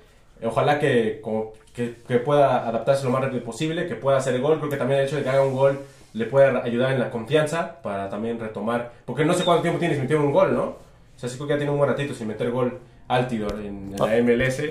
[0.45, 4.43] Ojalá que, como- que, que pueda adaptarse lo más rápido posible, que pueda hacer el
[4.43, 4.59] gol.
[4.59, 5.79] Creo que también el hecho de que haga un gol
[6.13, 8.93] le puede ayudar en la confianza para también retomar.
[9.07, 10.63] Porque no sé cuánto tiempo tiene sin meter un gol, ¿no?
[10.65, 10.77] O
[11.17, 13.97] sea, sí creo que ya tiene un buen ratito sin meter gol Altidor en, en
[13.97, 14.63] la MLS.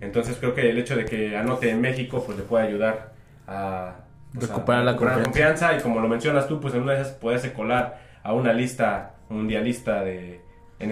[0.00, 3.12] Entonces creo que el hecho de que anote en México pues le puede ayudar
[3.46, 3.94] a
[4.34, 5.76] pues, recuperar, la, confianza.
[5.76, 9.14] y como lo mencionas tú, pues en una de esas poderse colar a una lista
[9.28, 10.40] mundialista de,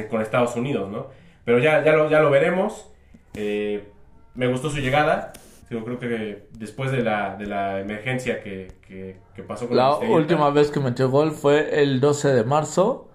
[0.09, 1.09] con Estados Unidos, ¿no?
[1.45, 2.93] Pero ya, ya, lo, ya lo veremos.
[3.35, 3.89] Eh,
[4.37, 5.33] me gustó su llegada.
[5.69, 10.51] Yo creo que después de la, de la emergencia que, que, pasó con la última
[10.51, 13.11] vez que metió gol fue el 12 de marzo,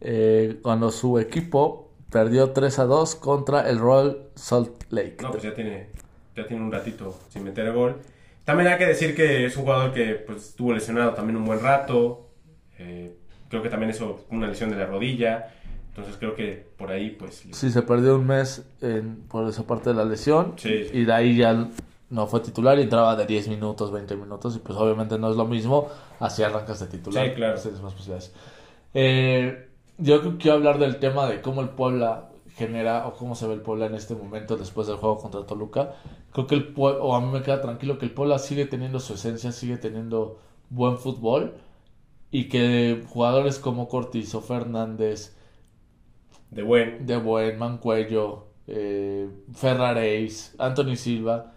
[0.00, 5.18] eh, cuando su equipo perdió 3 a 2 contra el Royal Salt Lake.
[5.20, 5.88] No, pues ya tiene,
[6.34, 7.96] ya tiene un ratito sin meter gol.
[8.44, 11.60] También hay que decir que es un jugador que pues, estuvo lesionado también un buen
[11.60, 12.30] rato.
[12.78, 13.17] Eh,
[13.48, 15.50] creo que también eso una lesión de la rodilla.
[15.88, 17.44] Entonces creo que por ahí pues...
[17.52, 18.64] Sí, se perdió un mes
[19.28, 20.54] por esa parte de la lesión.
[20.64, 21.68] Y de ahí ya
[22.10, 24.56] no fue titular y entraba de 10 minutos, 20 minutos.
[24.56, 25.88] Y pues obviamente no es lo mismo.
[26.20, 27.26] Así arrancas de titular.
[27.26, 27.54] Sí, claro.
[27.54, 28.32] más posibilidades.
[28.94, 33.54] Eh, yo quiero hablar del tema de cómo el Puebla genera o cómo se ve
[33.54, 35.94] el Puebla en este momento después del juego contra Toluca.
[36.32, 39.00] Creo que el Puebla, o a mí me queda tranquilo que el Puebla sigue teniendo
[39.00, 40.38] su esencia, sigue teniendo
[40.70, 41.54] buen fútbol
[42.30, 45.36] y que jugadores como Cortizo, Fernández,
[46.50, 51.52] de buen, de buen Mancuello, eh, Ferraréis, Anthony Silva,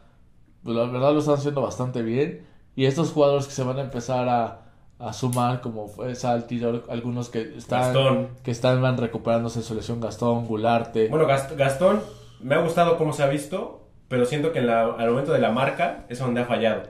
[0.63, 3.81] pues la verdad lo están haciendo bastante bien y estos jugadores que se van a
[3.81, 4.61] empezar a
[5.01, 11.07] a sumar como fue Salti, algunos que están que están recuperándose su lesión Gastón, Gularte.
[11.07, 12.01] Bueno, Gastón
[12.39, 15.39] me ha gustado cómo se ha visto, pero siento que en la, al momento de
[15.39, 16.83] la marca es donde ha fallado.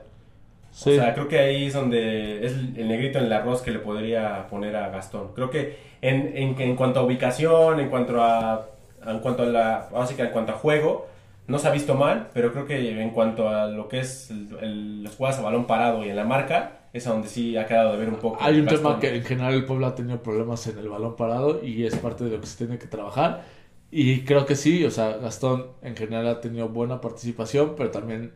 [0.80, 3.78] O sea, creo que ahí es donde es el negrito en el arroz que le
[3.78, 5.32] podría poner a Gastón.
[5.34, 8.68] Creo que en, en, en cuanto a ubicación, en cuanto a
[9.06, 11.06] en cuanto a la básica, en cuanto a juego,
[11.46, 15.02] no se ha visto mal, pero creo que en cuanto a lo que es el,
[15.02, 17.98] los jugadas a balón parado y en la marca, es donde sí ha quedado de
[17.98, 18.38] ver un poco.
[18.40, 21.64] Hay un tema que en general el pueblo ha tenido problemas en el balón parado
[21.64, 23.44] y es parte de lo que se tiene que trabajar.
[23.90, 28.32] Y creo que sí, o sea, Gastón en general ha tenido buena participación, pero también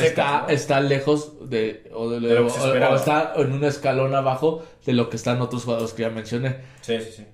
[0.00, 5.16] está, está lejos de, o, de, o está en un escalón abajo de lo que
[5.16, 6.56] están otros jugadores que ya mencioné.
[6.80, 7.26] Sí, sí, sí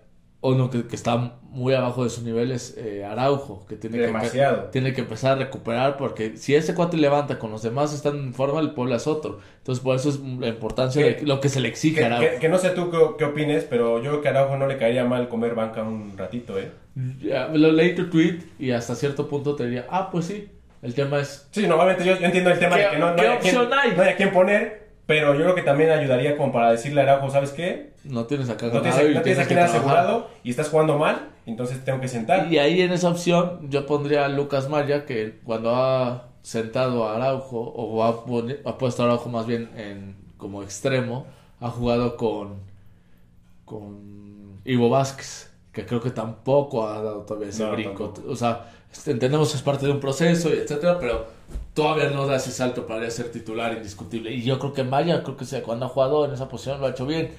[0.50, 4.46] uno que, que, está muy abajo de su nivel es eh, Araujo, que tiene que,
[4.72, 8.34] tiene que empezar a recuperar porque si ese cuate levanta con los demás están en
[8.34, 9.40] forma, el pueblo es otro.
[9.58, 12.38] Entonces por eso es la importancia de lo que se le exige a Araujo.
[12.40, 15.04] Que, no sé tú qué, opines, pero yo creo que a Araujo no le caería
[15.04, 16.70] mal comer banca un ratito, ¿eh?
[16.94, 20.48] lo leí tu tweet y hasta cierto punto te diría, ah, pues sí,
[20.84, 21.48] el tema es...
[21.50, 24.16] Sí, normalmente yo, entiendo el tema de que no, no, hay, quien, no hay a
[24.16, 27.94] quién poner, pero yo creo que también ayudaría como para decirle a Araujo, ¿sabes qué?
[28.04, 32.02] No tienes acá no tienes, no tienes a asegurado y estás jugando mal, entonces tengo
[32.02, 32.52] que sentar.
[32.52, 37.16] Y ahí en esa opción yo pondría a Lucas Maya, que cuando ha sentado a
[37.16, 38.10] Araujo, o ha,
[38.70, 41.26] ha puesto a Araujo más bien en, como extremo,
[41.60, 42.60] ha jugado con,
[43.64, 48.12] con Ivo Vázquez, que creo que tampoco ha dado todavía ese brinco.
[48.28, 48.70] O sea,
[49.06, 51.26] entendemos que es parte de un proceso, etcétera, pero
[51.74, 54.32] todavía no da ese salto para ser titular indiscutible.
[54.32, 56.90] Y yo creo que Maya, creo que cuando ha jugado en esa posición lo ha
[56.90, 57.30] hecho bien.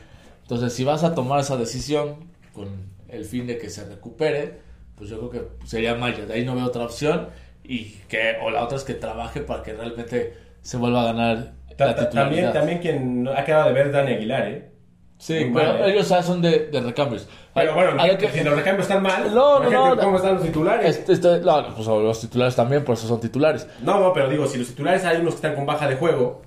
[0.41, 2.15] Entonces, si vas a tomar esa decisión
[2.53, 2.67] con
[3.09, 4.59] el fin de que se recupere,
[4.95, 6.25] pues yo creo que sería Maya.
[6.25, 7.29] De ahí no veo otra opción.
[7.63, 11.53] Y que, o la otra es que trabaje para que realmente se vuelva a ganar
[11.77, 12.53] la titularidad.
[12.53, 14.74] También, también quien ha quedado de ver Dani Aguilar, ¿eh?
[15.17, 15.93] Sí, pero ¿eh?
[15.93, 17.27] ellos son de, de, recambios.
[17.53, 17.91] Pero bueno,
[18.33, 20.97] si los recambios están mal, no, no, no, ¿cómo están los titulares?
[20.97, 23.67] Este, este, no, pues los titulares también, por eso son titulares.
[23.81, 26.41] No, no, pero digo, si los titulares hay unos que están con baja de juego,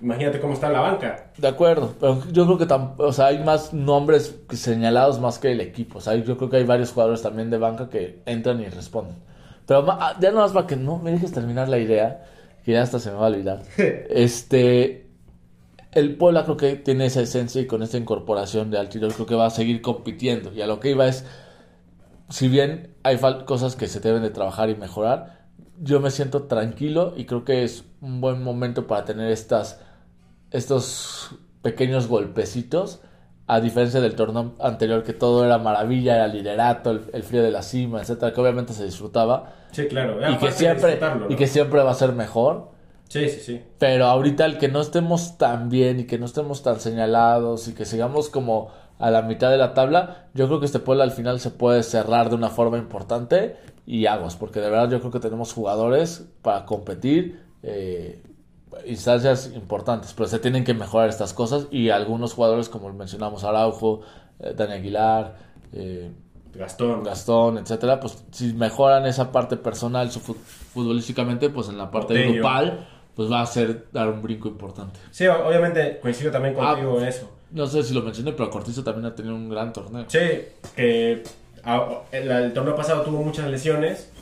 [0.00, 1.30] imagínate cómo está la banca.
[1.36, 5.60] De acuerdo, pero yo creo que o sea, hay más nombres señalados más que el
[5.60, 5.98] equipo.
[5.98, 9.16] O sea, yo creo que hay varios jugadores también de banca que entran y responden.
[9.66, 12.24] Pero ah, ya no más para que no me dejes terminar la idea,
[12.64, 13.62] que ya hasta se me va a olvidar.
[13.76, 15.07] este
[15.92, 19.34] el Puebla creo que tiene esa esencia y con esta incorporación de Altidor creo que
[19.34, 20.52] va a seguir compitiendo.
[20.52, 21.24] Y a lo que iba es,
[22.28, 25.46] si bien hay cosas que se deben de trabajar y mejorar,
[25.80, 29.80] yo me siento tranquilo y creo que es un buen momento para tener estas,
[30.50, 33.00] estos pequeños golpecitos.
[33.50, 37.62] A diferencia del torneo anterior, que todo era maravilla, era liderato, el, frío de la
[37.62, 39.54] cima, etcétera, que obviamente se disfrutaba.
[39.70, 40.18] Sí, claro.
[40.30, 42.72] Y que, siempre, y que siempre va a ser mejor.
[43.08, 43.62] Sí, sí, sí.
[43.78, 47.74] Pero ahorita el que no estemos tan bien y que no estemos tan señalados y
[47.74, 51.12] que sigamos como a la mitad de la tabla, yo creo que este pueblo al
[51.12, 55.12] final se puede cerrar de una forma importante y aguas, porque de verdad yo creo
[55.12, 58.22] que tenemos jugadores para competir, eh,
[58.86, 64.02] instancias importantes, pero se tienen que mejorar estas cosas y algunos jugadores como mencionamos Araujo,
[64.40, 65.36] eh, Dani Aguilar,
[65.72, 66.10] eh,
[66.54, 67.04] Gastón.
[67.04, 72.86] Gastón, etcétera, pues si mejoran esa parte personal futbolísticamente, pues en la parte grupal
[73.18, 75.00] pues va a ser dar un brinco importante.
[75.10, 77.28] Sí, obviamente coincido también ah, contigo en eso.
[77.50, 80.04] No sé si lo mencioné, pero Cortizo también ha tenido un gran torneo.
[80.06, 80.20] Sí,
[80.76, 81.24] que
[82.12, 84.12] el, torneo pasado tuvo muchas lesiones,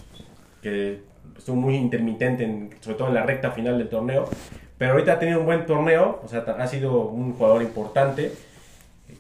[0.63, 1.01] que
[1.37, 4.31] estuvo muy intermitente, sobre todo en la recta final del torneo,
[4.79, 8.33] pero ahorita ha tenido un buen torneo, o sea, ha sido un jugador importante.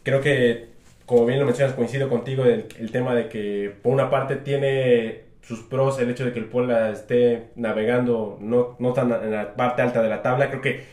[0.02, 0.70] Creo que,
[1.04, 5.25] como bien lo mencionas, coincido contigo el, el tema de que por una parte tiene
[5.46, 9.54] sus pros el hecho de que el Puebla esté navegando no, no tan en la
[9.54, 10.48] parte alta de la tabla.
[10.48, 10.84] Creo que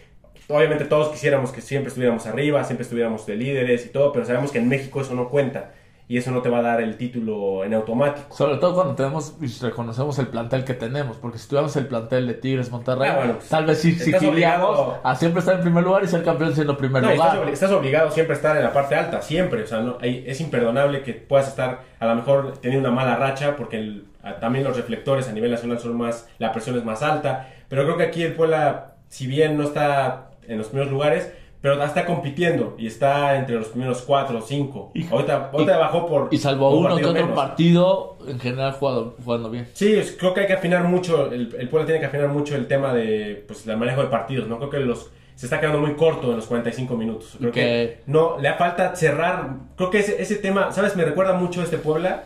[0.48, 4.52] obviamente todos quisiéramos que siempre estuviéramos arriba, siempre estuviéramos de líderes y todo, pero sabemos
[4.52, 5.74] que en México eso no cuenta
[6.08, 8.36] y eso no te va a dar el título en automático.
[8.36, 12.28] Sobre todo cuando tenemos y reconocemos el plantel que tenemos, porque si tuviéramos el plantel
[12.28, 15.56] de Tigres Monterrey, Ah, bueno, pues, tal vez sí estás exigiríamos obligado- a siempre estar
[15.56, 17.50] en primer lugar y ser campeón siendo primer No, y estás, lugar.
[17.50, 19.64] estás obligado siempre a estar en la parte alta, siempre.
[19.64, 23.16] O sea, no, hay- es imperdonable que puedas estar a lo mejor teniendo una mala
[23.16, 24.06] racha porque el-
[24.40, 27.50] también los reflectores a nivel nacional son más, la presión es más alta.
[27.70, 31.32] Pero creo que aquí el Puebla, si bien no está en los primeros lugares,
[31.64, 34.92] pero está compitiendo y está entre los primeros cuatro o cinco.
[34.94, 36.28] Y- ahorita, ahorita bajó por.
[36.30, 37.36] Y salvo por uno que otro menos.
[37.38, 39.70] partido, en general jugando, jugando bien.
[39.72, 42.68] Sí, creo que hay que afinar mucho, el, el Puebla tiene que afinar mucho el
[42.68, 44.58] tema de, pues, el manejo de partidos, ¿no?
[44.58, 47.36] Creo que los, se está quedando muy corto en los 45 minutos.
[47.38, 49.48] Creo Y que- no, le falta cerrar,
[49.78, 50.98] creo que ese, ese tema, ¿sabes?
[50.98, 52.26] Me recuerda mucho este Puebla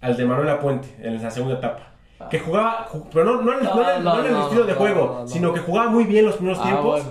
[0.00, 1.90] al de Manuel Apuente en la segunda etapa.
[2.30, 5.06] Que jugaba, ju- pero no, no, en el- no No, en el estilo de juego,
[5.06, 5.28] no, no.
[5.28, 7.02] sino que jugaba muy bien los primeros Ah, tiempos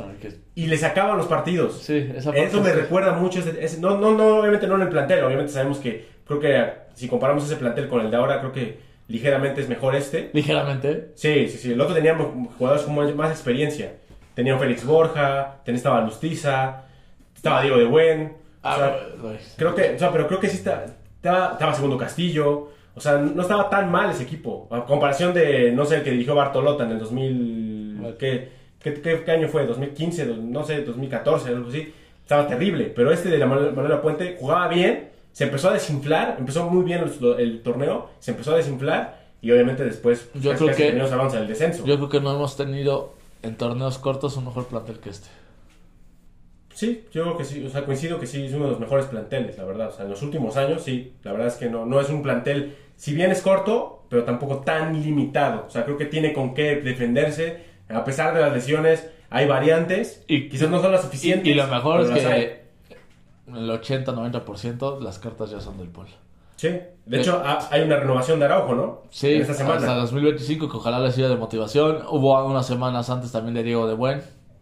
[0.58, 1.78] y le sacaban los partidos.
[1.84, 4.82] sí, esa parte Eso me recuerda mucho, ese- ese- no, no, no, obviamente no en
[4.82, 6.66] el plantel, obviamente sabemos que, creo que
[6.96, 10.30] si comparamos ese plantel con el de ahora, creo que ligeramente es mejor este.
[10.34, 11.10] Ligeramente.
[11.16, 12.16] Sí, sí, sí, el otro tenía
[12.58, 13.94] jugadores con más, más experiencia.
[14.34, 16.84] Tenía Félix Borja, tenía estaba Lustiza,
[17.36, 18.22] estaba Diego de Buen.
[18.64, 19.38] O Ah, sea, güey.
[19.58, 22.70] creo que, o sea, pero creo que sí está, estaba, estaba Segundo Castillo.
[22.96, 24.68] O sea, no estaba tan mal ese equipo.
[24.72, 27.98] A comparación de, no sé, el que dirigió Bartolota en el 2000...
[28.02, 28.16] Vale.
[28.18, 29.68] ¿qué, qué, qué- qué año fue?
[29.68, 30.26] ¿2015?
[30.26, 31.94] do- No sé, 2014, algo así.
[32.22, 32.92] Estaba terrible.
[32.96, 36.84] Pero este de la Manuel Manuel Puente jugaba bien, se empezó a desinflar, empezó muy
[36.84, 40.78] bien el, el torneo, se empezó a desinflar y obviamente después Yo casi- creo casi
[40.82, 41.86] que- terminó salvándose del descenso.
[41.86, 43.14] Yo creo que no hemos tenido
[43.44, 45.28] en torneos cortos un mejor plantel que este.
[46.74, 49.08] Sí, yo creo que sí, o sea, coincido que sí, es uno de los mejores
[49.08, 49.88] planteles, la verdad.
[49.88, 52.22] O sea, en los últimos años, sí, la verdad es que no, no es un
[52.22, 55.66] plantel, si bien es corto, pero tampoco tan limitado.
[55.68, 57.58] O sea, creo que tiene con qué defenderse,
[57.90, 61.48] a pesar de las lesiones, hay variantes, Y- quizás no son las suficientes.
[61.48, 62.62] y lo mejor es que
[63.48, 66.14] el 80-90% las cartas ya son del Puebla.
[66.56, 66.70] Sí,
[67.06, 69.04] de hecho, ha- hay una renovación de Araujo, ¿no?
[69.12, 69.76] Sí, esta semana.
[69.78, 72.00] hasta 2025, que ojalá les sirva de motivación.
[72.10, 74.22] Hubo unas semanas antes también de Diego de Buen.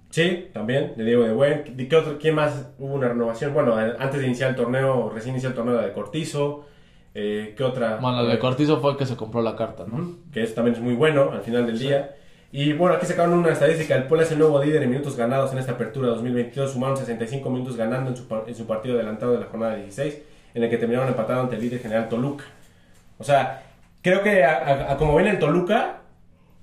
[0.09, 1.75] Sí, también, de Diego de Buen.
[1.77, 3.53] ¿De qué otro, ¿Quién más hubo una renovación?
[3.53, 6.65] Bueno, eh, antes de iniciar el torneo, recién inició el torneo la de Cortizo.
[7.13, 7.95] Eh, ¿Qué otra?
[8.01, 10.17] Bueno, el de Cortizo fue el que se compró la carta, ¿no?
[10.33, 12.13] Que eso también es muy bueno al final del día.
[12.57, 13.95] Y bueno, aquí sacaron una estadística.
[13.95, 16.71] El Puebla es el nuevo líder en minutos ganados en esta apertura 2022.
[16.71, 20.17] Sumaron 65 minutos ganando en su, en su partido adelantado de la jornada 16,
[20.53, 22.45] en el que terminaron empatado ante el líder general Toluca.
[23.17, 23.63] O sea,
[24.01, 25.97] creo que a, a- a como ven el Toluca,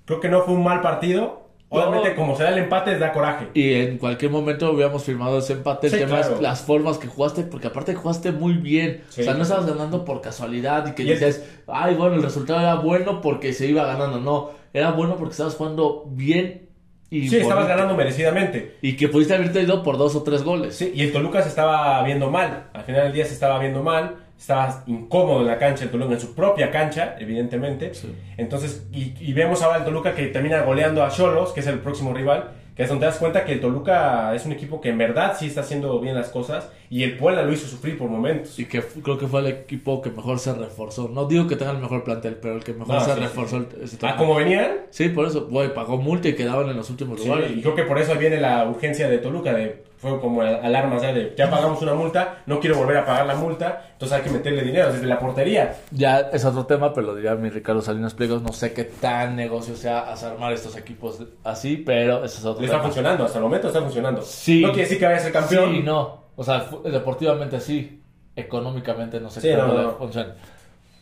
[0.06, 1.42] creo que no fue un mal partido.
[1.68, 2.16] Obviamente, No.
[2.16, 3.48] como se da el empate, da coraje.
[3.54, 5.86] Y en cualquier momento hubiéramos firmado ese empate.
[5.88, 6.34] El Sí, tema claro.
[6.36, 9.02] es las formas que jugaste, porque aparte jugaste muy bien.
[9.10, 9.22] Sí.
[9.22, 12.22] o sea, no estabas ganando por casualidad y que Y el- dices, ay, bueno, el
[12.22, 14.20] resultado era bueno porque se iba ganando.
[14.20, 16.68] No, era bueno porque estabas jugando bien
[17.10, 18.76] y, Sí, estabas ganando merecidamente.
[18.80, 20.74] y que pudiste haberte ido por dos o tres goles.
[20.76, 22.68] Sí, y el Toluca se estaba viendo mal.
[22.72, 24.16] Al final del día se estaba viendo mal.
[24.38, 27.92] Estaba incómodo en la cancha el Toluca, en su propia cancha, evidentemente.
[27.94, 28.12] Sí.
[28.38, 31.80] Entonces, y, y vemos ahora el Toluca que termina goleando a Cholos, que es el
[31.80, 32.50] próximo rival.
[32.74, 35.36] Que es donde te das cuenta que el Toluca es un equipo que en verdad
[35.38, 36.70] sí está haciendo bien las cosas.
[36.88, 38.58] Y el Puebla lo hizo sufrir por momentos.
[38.58, 41.08] Y que creo que fue el equipo que mejor se reforzó.
[41.12, 43.60] No digo que tenga el mejor plantel, pero el que mejor No, se sí, reforzó.
[43.60, 43.66] sí.
[43.76, 46.88] el- ese Ah, como venían, Sí, por eso, güey, pagó multa y quedaban en los
[46.88, 47.52] últimos Sí, lugares.
[47.54, 51.12] y creo que por eso viene la urgencia de Toluca, de, fue como alarmas ya
[51.12, 54.30] de ya pagamos una multa, no quiero volver a pagar la multa, entonces hay que
[54.30, 55.76] meterle dinero desde la portería.
[55.92, 58.42] Ya es otro tema, pero lo diría mi Ricardo Salinas Pliegos.
[58.42, 62.66] No sé qué tan negocio sea armar estos equipos así, pero eso es otro Le
[62.66, 62.84] está tema.
[62.88, 64.22] funcionando, hasta el momento está funcionando.
[64.22, 64.60] Sí.
[64.62, 65.70] No quiere decir que vaya a ser campeón.
[65.72, 66.24] Sí no.
[66.34, 68.02] O sea, deportivamente sí.
[68.34, 69.92] Económicamente no sé Sí, qué no, no.
[69.92, 70.34] funciona.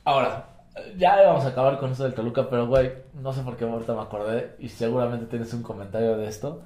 [0.05, 0.45] Ahora,
[0.99, 3.95] ya vamos a acabar con esto del Toluca, pero güey, no sé por qué ahorita
[3.95, 6.61] me acordé y seguramente tienes un comentario de esto.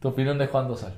[0.00, 0.94] Tu opinión de Juan Dosal.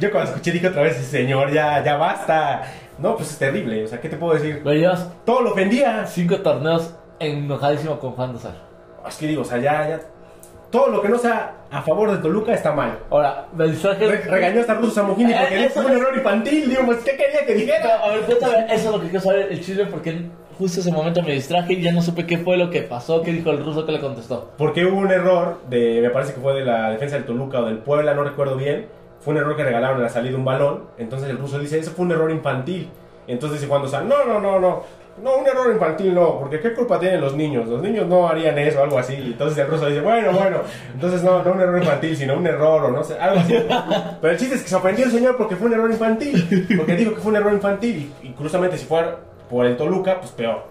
[0.00, 2.62] Yo cuando escuché dije otra vez, señor, ya, ya basta.
[2.98, 4.62] No, pues es terrible, o sea, ¿qué te puedo decir?
[4.64, 6.06] Llevas Todo lo ofendía.
[6.06, 8.36] cinco torneos enojadísimo con Juan.
[9.06, 10.00] Es que digo, o sea, ya, ya.
[10.70, 12.98] Todo lo que no sea a favor de Toluca está mal.
[13.10, 14.06] Ahora, mensaje.
[14.06, 16.68] Re- regañó hasta Russo Samogini porque Eh, dijo eso- fue un error infantil.
[16.68, 18.00] Digo, pues, ¿qué quería que dijera?
[18.04, 21.22] A ver, cuéntame, eso es lo que quiero saber, el chisme, porque justo ese momento
[21.22, 23.86] me distraje y ya no supe qué fue lo que pasó, qué dijo el ruso,
[23.86, 24.50] qué le contestó.
[24.58, 27.64] Porque hubo un error de, me parece que fue de la defensa del Toluca o
[27.64, 28.86] del Puebla, no recuerdo bien.
[29.20, 30.84] Fue un error que regalaron en la salida un balón.
[30.98, 32.90] Entonces el ruso dice, eso fue un error infantil.
[33.26, 34.82] Entonces cuando sale, no, no, no, no.
[35.22, 37.66] no, un error infantil no, porque ¿qué culpa tienen los niños?
[37.66, 39.14] Los niños no harían eso, algo así.
[39.14, 40.58] Entonces el ruso dice, bueno, bueno,
[40.92, 43.54] entonces no, no un error infantil, sino un error o no sé, algo así.
[44.20, 46.96] Pero el chiste es que se ofendió el señor porque fue un error infantil, porque
[46.96, 50.62] dijo que fue un error infantil y, y si fuera por el Toluca, pues peor.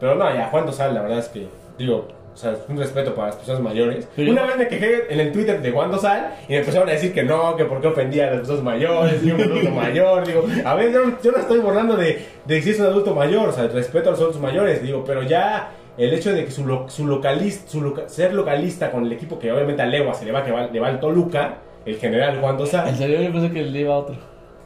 [0.00, 1.46] Pero no, ya, Juan Dosal, la verdad es que,
[1.78, 4.08] digo, o sea, un respeto para las personas mayores.
[4.16, 6.88] Pero Una yo- vez me quejé en el Twitter de Juan Dosal y me empezaron
[6.88, 9.70] a decir que no, que por qué ofendía a las personas mayores, y un adulto
[9.70, 10.26] mayor.
[10.26, 13.50] Digo, a ver, yo, yo no estoy borrando de, de si es un adulto mayor,
[13.50, 16.66] o sea, respeto a los adultos mayores, digo, pero ya el hecho de que su,
[16.66, 20.24] lo- su localista, su loca- ser localista con el equipo que obviamente a Legua se
[20.24, 22.96] le va, que va, le va al Toluca, el general Juan En Dosal.
[22.96, 24.16] serio, yo pensé que le iba a otro.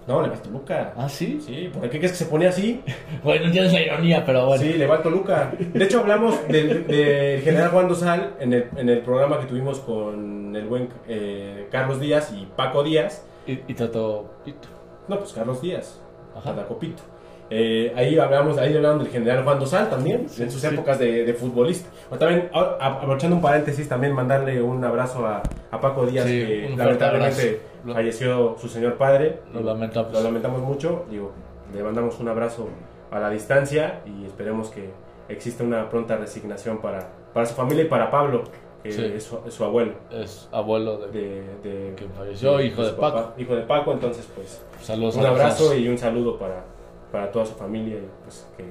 [0.06, 0.92] No, le va al Toluca.
[0.96, 1.40] ¿Ah, sí?
[1.44, 2.80] Sí, ¿por qué crees que se pone así?
[3.24, 4.62] Bueno, no entiendes la ironía, pero bueno.
[4.62, 5.52] Sí, le va al Toluca.
[5.58, 9.80] De hecho, hablamos del, del general Juan Dosal en el, en el programa que tuvimos
[9.80, 13.26] con el buen eh, Carlos Díaz y Paco Díaz.
[13.46, 14.68] Y, y trató Pito.
[15.08, 16.00] No, pues Carlos Díaz,
[16.36, 16.50] Ajá.
[16.50, 16.66] Ajá.
[16.66, 17.02] Copito.
[17.48, 20.66] Eh, ahí hablamos, ahí hablaban del general Juan Dosal también, en sus sí.
[20.66, 21.88] épocas de, de futbolista.
[22.10, 26.74] O también, aprovechando un paréntesis, también mandarle un abrazo a, a Paco Díaz, Sí, que
[26.76, 27.94] lamentablemente abrazo.
[27.94, 29.40] falleció su señor padre.
[29.52, 30.12] Lo lamentamos.
[30.12, 31.32] Lo lamentamos mucho, digo,
[31.72, 32.68] le mandamos un abrazo
[33.10, 34.90] a la distancia y esperemos que
[35.28, 38.42] exista una pronta resignación para, para su familia y para Pablo,
[38.82, 39.04] que Sí.
[39.16, 39.92] es, su, es su abuelo.
[40.12, 41.10] Es abuelo de...
[41.12, 43.00] De, de- Que falleció, hijo de Paco.
[43.16, 46.64] papá, hijo de Paco, entonces pues Saludos un abrazo y un saludo para,
[47.12, 48.64] para toda su familia y pues que,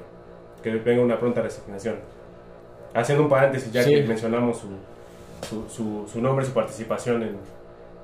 [0.64, 1.96] que venga una pronta resignación.
[2.94, 3.94] Haciendo un paréntesis, ya Sí.
[3.94, 4.68] que mencionamos su,
[5.50, 7.36] su, su, su nombre, su participación en,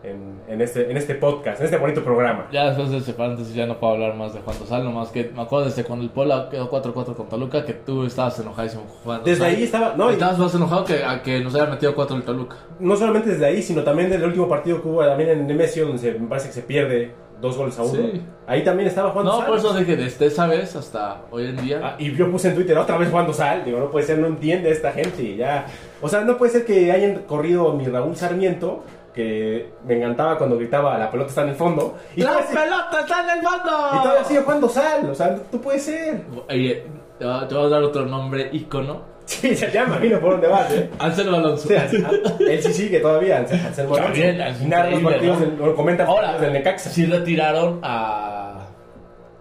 [0.04, 2.48] en, en este, en este podcast, en este bonito programa.
[2.52, 5.32] Ya después de ese paréntesis ya no puedo hablar más de Juan Dosal, nomás que
[5.34, 9.22] me acuerdo desde cuando el Puebla quedó 4-4 con Toluca que tú estabas enojadísimo Juan
[9.24, 9.56] Desde Dosal.
[9.56, 12.24] ahí estaba, no, y- Estabas más enojado que a que nos haya metido 4 el
[12.24, 12.58] Toluca.
[12.80, 16.00] no solamente desde ahí, sino también del último partido que hubo también en Nemesio, donde
[16.02, 17.12] se, me parece que se pierde
[17.42, 17.94] dos goles a uno.
[17.94, 18.22] Sí.
[18.48, 21.82] Ahí también estaba Juan No, por eso dije desde esa vez hasta hoy en día.
[21.84, 23.66] Ah, y yo puse en Twitter otra vez Juan Dosal.
[23.66, 25.36] Digo, no puede ser, no entiende esta gente.
[25.36, 25.66] Ya.
[26.02, 30.58] O sea, no puede ser que hayan corrido mi Raúl Sarmiento, que me encantaba cuando
[30.58, 31.98] gritaba la pelota está en el fondo.
[32.16, 33.72] Y ¡La pelota está en el fondo!
[33.94, 35.10] y todavía sigue Juan Dosal.
[35.10, 36.22] O sea, tú puedes ser.
[36.50, 36.84] Oye,
[37.20, 39.11] te voy a- te voy a dar otro nombre ícono.
[39.32, 40.90] Sí, ya, ya me imagino por dónde vas, ¿eh?
[41.00, 41.68] Anselmo Alonso.
[41.68, 44.68] Sí, Ansel- él sí sigue todavía, Ansel- Alonso.
[44.68, 45.66] Narra los partidos, ¿no?
[45.68, 46.90] del- comenta Ahora, del Necaxa.
[46.90, 48.68] sí retiraron a...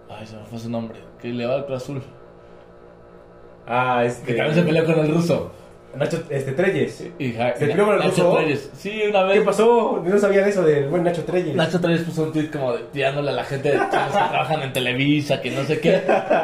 [0.09, 0.99] Ay, se me fue su nombre.
[1.21, 2.03] Que le va al Cruz Azul.
[3.67, 4.35] Ah, Que este.
[4.35, 5.51] también se peleó con el ruso.
[5.97, 7.05] Nacho, este, Treyes.
[7.19, 8.37] Y Ja- ¿Se peleó con el Nacho ruso?
[8.37, 8.71] Treyes.
[8.79, 9.39] Sí, una vez.
[9.41, 10.03] ¿Qué pasó?
[10.05, 11.55] No sabía eso del buen Nacho Treyes.
[11.57, 14.63] Nacho Treyes puso un tweet como de, tirándole a la gente de chavos que trabajan
[14.63, 16.01] en Televisa, que no sé qué.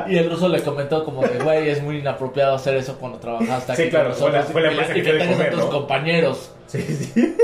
[0.08, 3.72] Y el ruso le comentó como de, güey, es muy inapropiado hacer eso cuando trabajaste
[3.72, 5.60] aquí Sí, claro, con fue la- fue la y que que tengas a comer, tus
[5.60, 5.70] ¿no?
[5.70, 6.50] compañeros.
[6.66, 7.36] Sí, sí.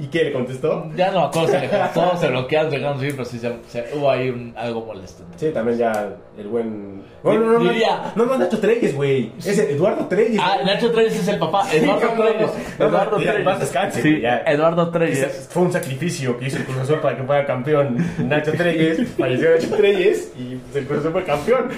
[0.00, 0.90] ¿Y qué le contestó?
[0.96, 3.52] Ya no me acuerdo si le contestó, se bloquearon, se dejaron seguir, pero sí se,
[3.68, 5.24] se- hubo ahí un, algo molesto.
[5.36, 6.08] Sí, también ya
[6.38, 7.02] el buen.
[7.22, 9.30] No, no, no, no, Diría- no, no, Nacho Treyes, güey.
[9.38, 10.40] Es Eduardo Treyes.
[10.42, 11.68] Ah, Nacho Treyes es el papá.
[11.70, 12.50] Eduardo no, no, Treyes.
[12.50, 13.44] no, no, Eduardo Treyes.
[13.44, 14.38] más descanse, Sí, ya.
[14.46, 15.48] Eduardo Treyes.
[15.52, 19.06] Fue un sacrificio que hizo el Azul para que fuera campeón Nacho Treyes.
[19.18, 21.68] Falleció Nacho Treyes y el Azul fue campeón.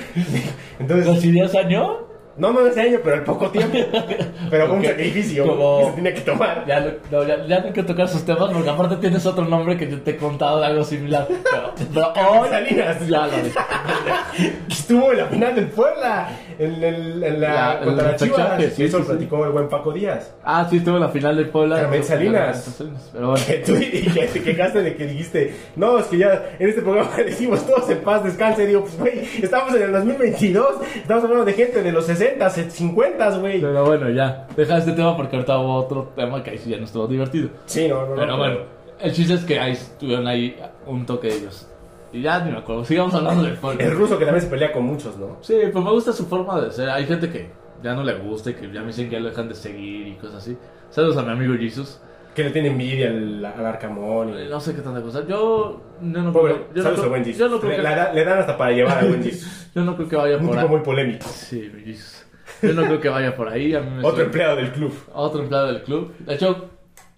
[0.78, 2.11] Entonces, ¿Recibió ese año?
[2.36, 3.76] No, no ese año, pero al poco tiempo.
[4.50, 4.86] Pero fue un Ok.
[4.88, 6.64] sacrificio Como- que se tenía que tomar.
[6.66, 9.76] Ya, no- ya, ya no hay que tocar sus temas porque aparte tienes otro nombre
[9.78, 11.26] que yo te he contado de algo similar.
[11.28, 11.72] Pero,
[12.14, 13.06] pero hoy Salinas.
[13.08, 13.58] ya lo dije.
[14.68, 18.38] Estuvo en la final del Puebla, en, el, en la, La- contra las Chivas.
[18.50, 19.10] repechaje, sí, Eso sí, lo sí.
[19.16, 20.34] platicó el buen Paco Díaz.
[20.44, 21.80] Ah, sí, estuvo en la final del Puebla.
[21.80, 22.82] Carmen Salinas.
[23.12, 23.44] Pero bueno.
[23.46, 26.82] Que tú y que te quejaste de que dijiste, no, es que ya en este
[26.82, 28.64] programa decimos todos en paz, descanse.
[28.64, 30.66] Y digo, pues güey, estamos en el 2022,
[30.96, 32.21] estamos hablando de gente de los 60,
[32.70, 33.60] 50, güey.
[33.60, 34.46] Pero bueno, ya.
[34.56, 37.48] Deja este tema porque ahorita hubo otro tema que ahí sí ya no estuvo divertido.
[37.66, 38.16] Sí, no, no, no.
[38.16, 38.56] Pero bueno,
[39.00, 40.56] el chiste es que ahí estuvieron ahí
[40.86, 41.68] un toque de ellos.
[42.12, 42.84] Y ya ni me acuerdo.
[42.84, 43.82] Sigamos hablando del Puebla.
[43.84, 45.38] El ruso que también se pelea con muchos, ¿no?
[45.40, 46.90] Sí, pues me gusta su forma de ser.
[46.90, 47.50] Hay gente que
[47.82, 50.06] ya no le gusta y que ya me dicen que ya lo dejan de seguir
[50.08, 50.56] y cosas así.
[50.90, 52.00] Saludos a mi amigo Jesus.
[52.34, 54.38] Que le tiene envidia al, al Arcamón.
[54.38, 54.48] Y...
[54.48, 55.20] No sé qué tanta cosa.
[55.26, 57.38] Yo, yo no Pobre, creo, yo no saludos creo- al buen Jesus.
[57.40, 59.70] yo no creo le, que, la le dan hasta para llevar al buen Jesus.
[59.74, 60.68] yo no creo que vaya Un por tipo ahí.
[60.68, 61.26] muy polémico.
[61.28, 62.21] Sí, mi Jesus.
[62.62, 63.74] Yo no creo que vaya por ahí.
[63.74, 64.94] A mí me Otro suena- empleado del club.
[65.14, 66.14] Otro empleado del club.
[66.20, 66.70] De hecho,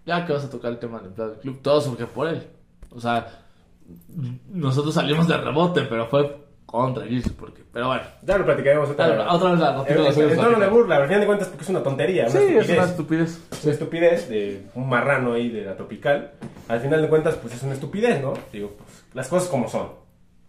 [0.07, 2.47] ya que vas a tocar el tema del empleado del club, todo surge por él.
[2.91, 3.27] O sea,
[4.51, 6.37] nosotros salimos de rebote, pero fue
[6.67, 7.33] contra Jesus.
[7.33, 10.97] Porque, pero bueno, Ya lo platicaremos otra Dale, otra vez la En, tono de burla,
[10.97, 12.29] al final de cuentas, porque es una tontería.
[12.29, 13.41] Sí, una es una estupidez.
[13.53, 16.33] Es una estupidez de un marrano ahí de la tropical.
[16.69, 18.33] Al final de cuentas, pues es una estupidez, ¿no?
[18.53, 19.89] Digo, pues las cosas como son.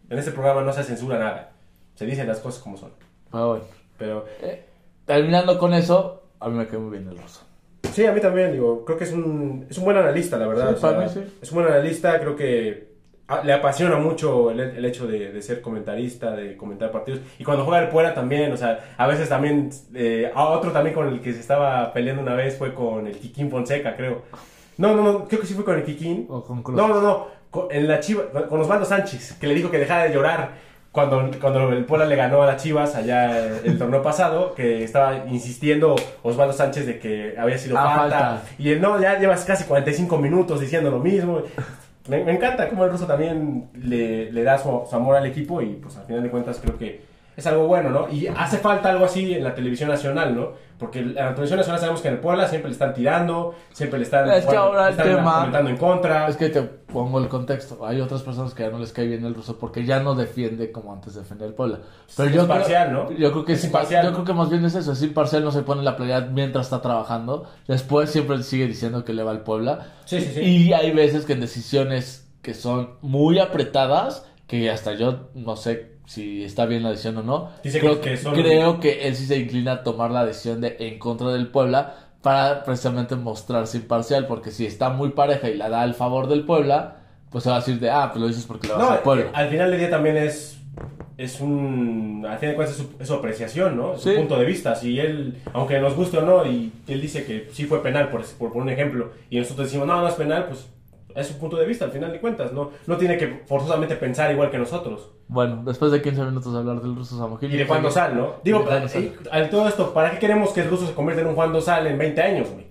[0.10, 1.52] En este programa no se censura nada.
[1.96, 2.92] Se dicen las cosas como son.
[3.32, 3.64] Pero bueno.
[3.98, 4.66] Pero Eh,
[5.06, 7.42] terminando con eso, a mí me quedó muy bien el ruso.
[7.94, 10.70] sí, a mí también, digo, creo que es un, es un buen analista, la verdad.
[10.70, 11.24] Sí, o sea, para mí sí.
[11.42, 12.96] Es un buen analista, creo que
[13.28, 17.22] a- le apasiona mucho el, el hecho de, de ser comentarista, de comentar partidos.
[17.40, 20.94] Y cuando juega el Puebla también, o sea, a veces también, eh, a otro también
[20.96, 24.24] con el que se estaba peleando una vez fue con el Kikín Fonseca, creo.
[24.78, 26.26] No, no, no, creo que sí fue con el Kikín.
[26.30, 26.76] O con Cruz.
[26.78, 30.04] No, no, no, con, en la Chiva, con Osvaldo Sánchez, que le dijo que dejara
[30.04, 30.66] de llorar
[30.96, 34.84] cuando, cuando el Puebla le ganó a las Chivas allá el, el torneo pasado, que
[34.84, 38.20] estaba insistiendo Osvaldo Sánchez de que había sido Ah, falta.
[38.20, 38.42] falta.
[38.58, 41.42] Y él, no, ya llevas casi 45 minutos diciendo lo mismo.
[42.08, 45.62] Me, me encanta cómo el ruso también le, le da su, su amor al equipo
[45.62, 47.02] y pues al final de cuentas creo que
[47.36, 48.10] es algo bueno, ¿no?
[48.10, 50.52] Y hace falta algo así en la televisión nacional, ¿no?
[50.78, 53.98] Porque en la televisión nacional sabemos que en el Puebla siempre le están tirando, siempre
[54.00, 56.28] le están, Es que bueno, ahora le el están tema- comentando en contra.
[56.28, 57.86] Es que te pongo el contexto.
[57.86, 60.72] Hay otras personas que ya no les cae bien el ruso porque ya no defiende
[60.74, 61.80] como antes defendía el Puebla.
[62.18, 63.12] Pero Es yo imparcial, creo, ¿no?
[63.12, 64.06] Yo creo que Es es imparcial.
[64.06, 64.92] Yo creo que más bien es eso.
[64.92, 67.50] Es imparcial, no se pone la playa mientras está trabajando.
[67.68, 69.88] Después siempre sigue diciendo que le va al Puebla.
[70.04, 70.42] Sí, sí, sí.
[70.42, 75.95] Y hay veces que en decisiones que son muy apretadas, que hasta yo no sé
[76.06, 77.50] si está bien la decisión o no.
[77.64, 80.76] Dice creo que- son- creo que él sí se inclina a tomar la decisión de
[80.80, 85.70] en contra del Puebla para precisamente mostrarse imparcial, porque si está muy pareja y la
[85.70, 86.98] da al favor del Puebla,
[87.30, 89.26] pues se va a decir de, ah, pues lo dices porque vas No, al Puebla.
[89.26, 90.52] eh, al final del día también es
[91.18, 93.94] es un al fin de cuentas es su, es su apreciación, ¿no?
[93.94, 94.76] Es su punto de vista.
[94.76, 98.26] Si él, aunque nos guste o no, y él dice que sí fue penal, por,
[98.26, 100.68] por poner un ejemplo, y nosotros decimos, no, no es penal, pues
[101.16, 102.72] es su punto de vista al final de cuentas, ¿no?
[102.88, 105.12] No tiene que forzosamente pensar igual que nosotros.
[105.28, 107.54] Bueno, después de 15 minutos de hablar del ruso Samogil.
[107.54, 108.34] Y de Juan Dosal, ¿no?
[108.44, 111.30] Digo, Y eh, al todo esto, ¿para qué queremos que el ruso se convierta en
[111.30, 112.66] un Juan Dosal en 20 años, güey?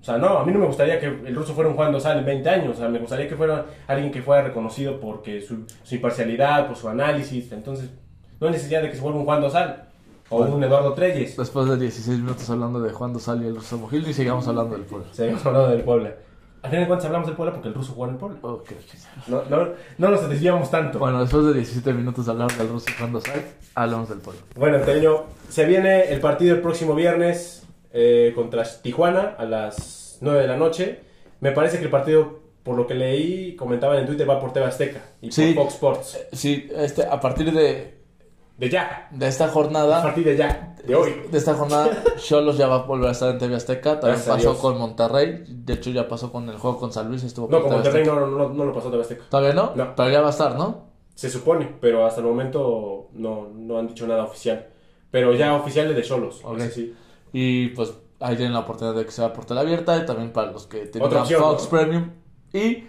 [0.00, 2.18] O sea, no, a mí no me gustaría que el ruso fuera un Juan Dosal
[2.20, 2.76] en 20 años.
[2.76, 6.76] O sea, me gustaría que fuera alguien que fuera reconocido porque su, su imparcialidad, por
[6.76, 7.52] su análisis.
[7.52, 7.90] Entonces,
[8.40, 9.88] no hay necesidad de que se vuelva un Juan Dosal
[10.30, 10.54] o Bueno.
[10.56, 11.36] un Eduardo Treyes.
[11.36, 14.74] Después de 16 minutos hablando de Juan Dosal y el ruso Samogil, y sigamos hablando
[14.76, 15.08] del Puebla.
[15.12, 16.14] Seguimos hablando del Puebla.
[16.62, 18.38] Al final de cuentas hablamos del Puebla porque el ruso juega en el Puebla.
[18.42, 18.70] Ok.
[19.28, 20.98] No, no, no nos desviamos tanto.
[20.98, 23.42] Bueno, después de 17 minutos de hablar del ruso y Juan Dosal,
[23.74, 24.42] hablamos del Puebla.
[24.56, 30.40] Bueno, Antonio, se viene el partido el próximo viernes eh, contra Tijuana a las 9
[30.42, 31.00] de la noche.
[31.40, 34.66] Me parece que el partido, por lo que leí, comentaban en Twitter, va por TV
[34.66, 35.54] Azteca y Sí.
[35.54, 36.18] por Fox Sports.
[36.32, 37.99] Sí, este, a partir de,
[38.60, 39.08] De ya.
[39.10, 40.74] de esta A jornada, partir de ya.
[40.86, 41.14] De hoy.
[41.30, 43.98] de esta jornada, Cholos ya va a volver a estar en TV Azteca.
[43.98, 44.58] También Gracias a pasó Dios.
[44.58, 45.44] con Monterrey.
[45.48, 47.24] De hecho, ya pasó con el juego con San Luis.
[47.24, 48.20] Estuvo No, por TV Monterrey Azteca.
[48.20, 49.24] no, no, no, no lo pasó TV Azteca.
[49.30, 49.72] ¿Todavía no?
[49.74, 49.94] No.
[49.96, 50.90] Pero ya va a estar, ¿no?
[51.14, 54.68] Se supone, pero hasta el momento no, no han dicho nada oficial.
[55.10, 56.40] Pero ya oficial es de Cholos.
[56.44, 56.58] Ok.
[56.58, 56.94] ese sí.
[57.32, 59.96] Y pues ahí tienen la oportunidad de que sea por tele abierta.
[59.96, 61.68] Y también para los que Otra tengan opción, Fox ¿no?
[61.70, 62.10] Premium.
[62.52, 62.84] Y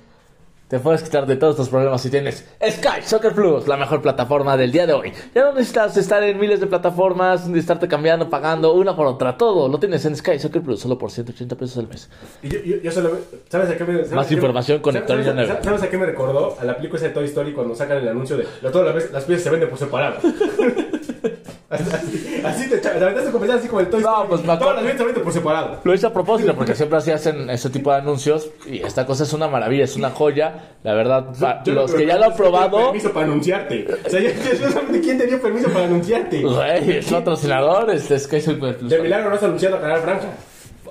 [0.71, 4.55] te puedes quitar de todos tus problemas si tienes Sky Soccer Plus, la mejor plataforma
[4.55, 5.11] del día de hoy.
[5.35, 9.35] Ya no necesitas estar en miles de plataformas, ni estarte cambiando, pagando una por otra.
[9.37, 12.09] Todo lo tienes en Sky Soccer Plus, solo por 180 pesos al mes.
[12.41, 13.11] Y yo, yo, yo solo-
[13.49, 15.49] ¿Sabes a qué me sabes Más qué- información con ¿sabes- ¿sabes, Villanueva.
[15.55, 16.55] sabes- ¿Sabes a qué me recordó?
[16.57, 19.43] A la película de Toy Story cuando sacan el anuncio de todas las, las piezas
[19.43, 20.19] se venden por separado.
[21.71, 22.81] así, así te
[23.31, 24.73] comercial así como el Toy No, pues me todas acuerdo.
[24.75, 25.79] las piezas se venden por separado.
[25.83, 29.23] Lo hice a propósito porque siempre así hacen ese tipo de anuncios y esta cosa
[29.23, 30.71] es una maravilla, es una joya.
[30.83, 33.13] La verdad, pa- Yo no- los que ya lo han ¿quién te dio probado, permiso
[33.13, 33.87] para anunciarte.
[34.05, 36.41] O sea, yo, yo, yo solamente quién te dio permiso para anunciarte.
[36.41, 38.89] güey, es patrocinador, este Sky Super Plus.
[38.89, 40.27] De milagro no has anunciado a Canal Franja.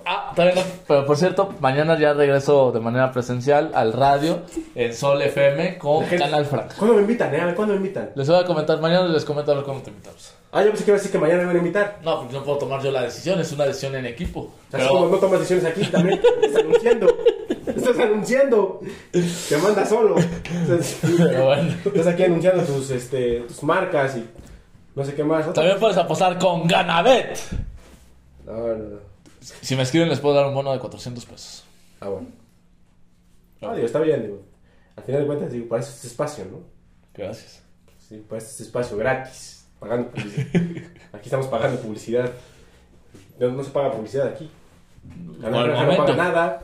[0.06, 0.68] Ah, todavía no.
[0.88, 4.40] Pero por cierto, mañana ya regreso de manera presencial al radio
[4.74, 6.74] en Sol FM con Canal Franca.
[6.78, 7.34] ¿Cuándo me invitan?
[7.34, 7.52] Eh?
[7.54, 8.10] ¿Cuándo me invitan?
[8.14, 10.34] Les voy a comentar mañana les comento a ver cómo te invitamos.
[10.52, 12.00] Ah, yo pensé que iba a decir que mañana me van a invitar.
[12.02, 14.52] No, porque no puedo tomar yo la decisión, es una decisión en equipo.
[14.70, 17.16] Como Pero no tomas decisiones aquí, también estás anunciando.
[17.66, 18.80] Estás anunciando.
[19.12, 20.16] Te manda solo.
[21.18, 21.74] Pero bueno.
[21.84, 24.26] estás aquí anunciando tus, este, tus marcas y
[24.96, 25.42] no sé qué más.
[25.42, 27.38] Otra- también puedes apostar con Ganabet.
[28.44, 28.98] No, no, no.
[29.40, 31.64] Si me escriben les puedo dar un bono de 400 pesos.
[32.00, 32.26] Ah, bueno.
[33.62, 34.42] Ah, digo, está bien, digo.
[34.96, 36.58] Al final de cuentas, digo, para eso es este espacio, ¿no?
[37.14, 37.62] Gracias.
[38.08, 39.59] Sí, para este espacio gratis.
[39.80, 40.46] Pagando publicidad.
[41.12, 42.30] Aquí estamos pagando publicidad.
[43.40, 44.48] No, no se paga publicidad aquí.
[45.40, 46.06] Canal no momento.
[46.06, 46.62] paga nada.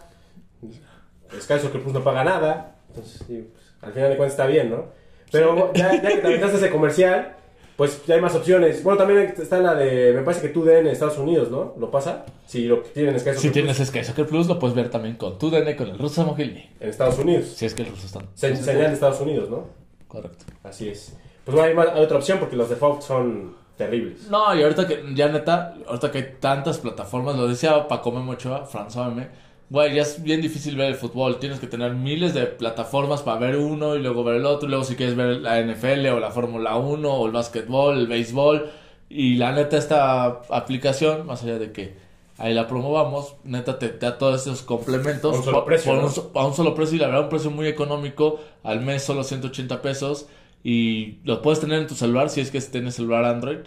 [1.40, 2.76] Sky Soccer Plus no paga nada.
[2.88, 4.86] Entonces, sí, pues, al final de cuentas está bien, ¿no?
[5.32, 7.34] Pero ya, ya que te aventaste ese comercial,
[7.76, 8.82] pues ya hay más opciones.
[8.84, 11.74] Bueno, también está la de, me parece que tú en Estados Unidos, ¿no?
[11.78, 12.24] ¿Lo pasa?
[12.46, 14.88] Si lo que tienen Sky Soccer Si Plus tienes Sky Soccer Plus, lo puedes ver
[14.90, 16.70] también con tu DN con el ruso Samogilny.
[16.78, 17.46] en Estados Unidos.
[17.48, 18.20] Si es que el ruso está.
[18.34, 19.64] Se- Señal de Estados Unidos, ¿no?
[20.06, 20.44] Correcto.
[20.62, 21.16] Así es.
[21.47, 24.28] Pues bueno, hay, más- hay otra opción porque los de Fox son terribles.
[24.30, 28.32] No, y ahorita que, ya neta, ahorita que hay tantas plataformas, lo decía Paco Memo
[28.32, 29.26] Ochoa, François M.
[29.70, 31.38] Güey, ya es bien difícil ver el fútbol.
[31.40, 34.66] Tienes que tener miles de plataformas para ver uno y luego ver el otro.
[34.68, 38.07] Y luego, si quieres ver la NFL o la Fórmula 1 o el básquetbol, el
[38.07, 38.70] béisbol.
[39.09, 41.94] Y la neta, esta aplicación, más allá de que
[42.38, 46.07] ahí la promovamos, neta te da todos esos complementos A un solo precio, por ¿no?
[46.09, 49.03] un so- a un solo precio y la verdad un precio muy económico, al mes
[49.05, 50.26] solo 180 pesos
[50.62, 53.59] y lo puedes tener en tu celular si es que tienes celular Android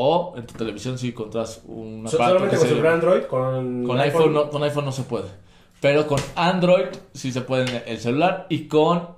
[0.00, 4.32] o en tu televisión si encuentras un aparato solamente con celular Android, con, con iPhone,
[4.32, 5.26] no, con iPhone no se puede.
[5.80, 9.08] Pero con Android sí se puede en el celular y con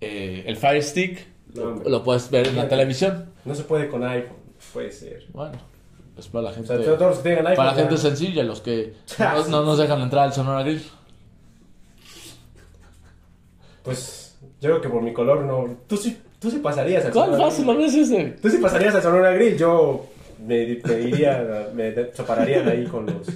[0.00, 3.32] eh, el Fire Stick No, lo, puedes ver en la televisión.
[3.44, 4.36] No se puede con iPhone,
[4.72, 5.26] puede ser.
[5.32, 5.58] Bueno,
[6.16, 7.56] es para la O gente, sea, todos los que tengan iPhone.
[7.56, 10.82] para la gente sencilla, los que no, no nos dejan entrar al Sonora Grill.
[13.82, 15.78] Pues yo creo que por mi color no.
[15.86, 18.24] Tú sí, tú sí pasarías al ¿Cuál Sonora fácil lo ves ese?
[18.40, 19.56] Tú sí pasarías al Sonora Grill.
[19.56, 20.06] Yo
[20.46, 23.28] me, me iría, me separarían ahí con los.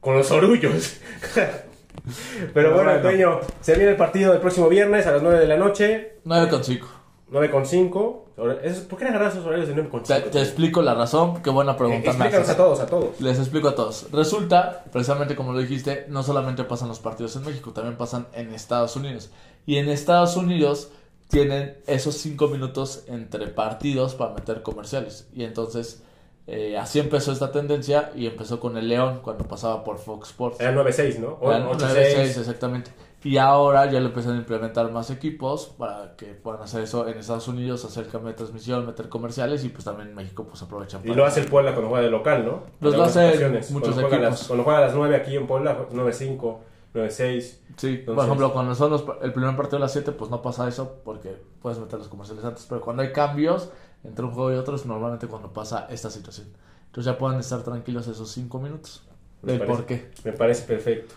[0.00, 0.96] con los orullos.
[2.54, 2.90] Pero bueno, Bueno.
[2.90, 6.48] Antonio, se viene el partido del próximo viernes a las 9 de la noche, 9
[6.48, 6.86] con 5.
[7.28, 8.22] 9 con 5.
[8.36, 10.28] ¿Por qué le agarras esos horarios de 9 con Te, 5?
[10.28, 13.20] te explico la razón, qué buena pregunta me Explícanos a todos, a todos.
[13.20, 14.06] Les explico a todos.
[14.12, 18.52] Resulta, precisamente como lo dijiste, no solamente pasan los partidos en México, también pasan en
[18.52, 19.30] Estados Unidos.
[19.64, 20.90] Y en Estados Unidos
[21.28, 25.28] tienen esos cinco minutos entre partidos para meter comerciales.
[25.34, 26.02] Y entonces
[26.46, 30.60] eh, así empezó esta tendencia y empezó con el León cuando pasaba por Fox Sports.
[30.60, 31.38] Era 9-6, ¿no?
[31.40, 31.78] O Eran 8-6.
[31.78, 32.90] 9-6, exactamente.
[33.24, 37.18] Y ahora ya lo empiezan a implementar más equipos para que puedan hacer eso en
[37.18, 41.00] Estados Unidos, hacer cambio de transmisión, meter comerciales y pues también en México pues aprovechan
[41.04, 42.62] Y lo hace el Puebla cuando juega de local, ¿no?
[42.80, 44.20] Los lo hacen muchos cuando juega, equipos.
[44.20, 46.58] las, cuando juega a las 9 aquí en Puebla, 9-5,
[46.96, 47.60] 9-6.
[47.76, 50.42] Sí, por Entonces- ejemplo, cuando son los- el primer partido a las 7, pues no
[50.42, 52.66] pasa eso porque puedes meter los comerciales antes.
[52.68, 53.70] Pero cuando hay cambios
[54.04, 56.48] entre un juego y otro, es normalmente cuando pasa esta situación.
[56.86, 59.04] Entonces ya pueden estar tranquilos esos 5 minutos.
[59.42, 60.10] Me ¿El parece- por qué?
[60.24, 61.14] Me parece perfecto.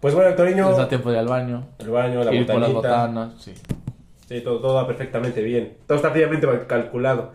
[0.00, 2.56] Pues bueno, Torino, Les da tiempo de ir al baño, el baño, la ir por
[2.60, 3.06] las botanita.
[3.06, 3.42] botanas.
[3.42, 3.54] Sí.
[4.28, 5.78] Sí, todo, todo va perfectamente bien.
[5.86, 7.32] Todo está fríamente calculado.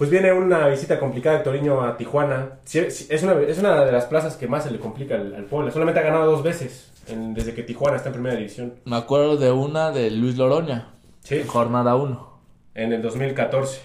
[0.00, 2.52] Pues viene una visita complicada de Torino a Tijuana.
[2.72, 5.70] Es, una, es una de las plazas que más se le complica al, al Puebla.
[5.70, 8.72] Solamente ha ganado dos veces en- desde que Tijuana está en primera división.
[8.86, 10.88] Me acuerdo de una de Luis Loroña,
[11.20, 12.40] Sí, jornada 1.
[12.76, 13.82] en el 2014.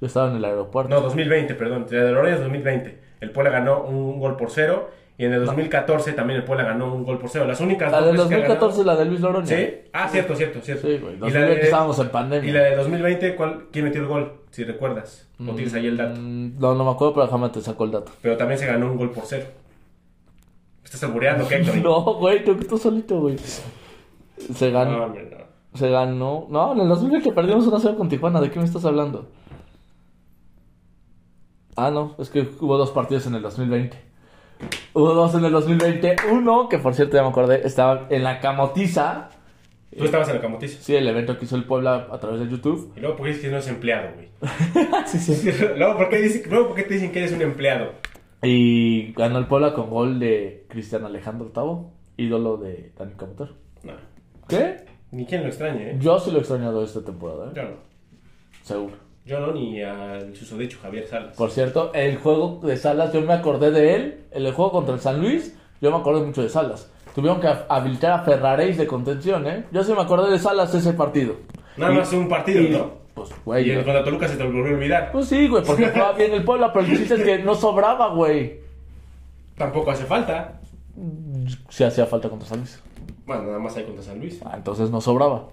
[0.00, 0.94] Yo estaba en el aeropuerto.
[0.94, 1.84] No, 2020, perdón.
[1.90, 3.00] De Lorena es 2020.
[3.20, 4.90] El Puebla ganó un gol por cero.
[5.20, 7.46] Y en el 2014 también el Puebla ganó un gol por cero.
[7.46, 9.46] Las únicas la dos del veces que ha 2014 la de Luis Loroña.
[9.46, 9.68] ¿Sí?
[9.92, 10.88] Ah, cierto, cierto, cierto.
[10.88, 11.16] Sí, güey.
[11.16, 12.48] y, la 2020 de, estábamos en pandemia.
[12.48, 14.32] y la de 2020, ¿cuál, ¿quién metió el gol?
[14.50, 15.28] Si recuerdas.
[15.46, 16.18] O tienes ahí el dato.
[16.18, 18.12] Mm, No, no me acuerdo, pero déjame te saco el dato.
[18.22, 19.44] Pero también se ganó un gol por cero.
[20.82, 21.76] Estás albureando, ¿qué, Héctor?
[21.82, 23.36] No, güey, tú, tú solito, güey.
[24.54, 24.96] Se ganó.
[24.96, 25.78] No, hombre, no.
[25.78, 26.46] Se ganó.
[26.48, 28.40] No, en el 2020 perdimos una 0 con Tijuana.
[28.40, 29.28] ¿De qué me estás hablando?
[31.76, 34.09] Ah, no, es que hubo dos partidos en el 2020.
[34.92, 36.16] Hubo dos en el 2020.
[36.32, 39.30] Uno, que por cierto ya me acordé, estaba en la Camotiza.
[39.96, 40.80] Tú estabas en la camotiza.
[40.80, 42.92] Sí, el evento que hizo el Puebla a través de YouTube.
[42.96, 44.28] Y luego, ¿por qué dices que no es empleado, güey?
[45.06, 45.50] sí, sí.
[45.76, 47.94] luego, ¿por qué dice- luego, ¿por qué te dicen que eres un empleado?
[48.42, 53.50] Y ganó el Puebla con gol de Cristian Alejandro Tavo, ídolo de Dani Camotero.
[53.82, 53.94] No.
[54.48, 54.76] ¿Qué?
[55.10, 55.96] Ni quien lo extrañe, ¿eh?
[55.98, 57.52] Yo sí lo he extrañado esta temporada, ¿eh?
[57.56, 57.70] Yo no.
[58.62, 58.94] Seguro.
[59.26, 61.36] Yo no, ni al susodicho Javier Salas.
[61.36, 64.20] Por cierto, el juego de Salas, yo me acordé de él.
[64.30, 66.90] El juego contra el San Luis, yo me acordé mucho de Salas.
[67.14, 69.64] Tuvieron que habilitar a Ferraréis de contención, ¿eh?
[69.72, 71.34] Yo sí me acordé de Salas ese partido.
[71.76, 73.00] Nada Y- más un partido, y- ¿no?
[73.14, 73.70] Pues, Y güey.
[73.70, 75.12] el yo- contra Toluca se te volvió a olvidar.
[75.12, 78.14] Pues sí, güey, porque jugaba bien el Puebla, pero el chiste es que no sobraba,
[78.14, 78.60] güey.
[79.56, 80.60] Tampoco hace falta.
[81.68, 82.80] Sí hacía falta contra San Luis.
[83.26, 84.40] Bueno, nada más hay contra San Luis.
[84.44, 85.48] Ah, entonces no sobraba.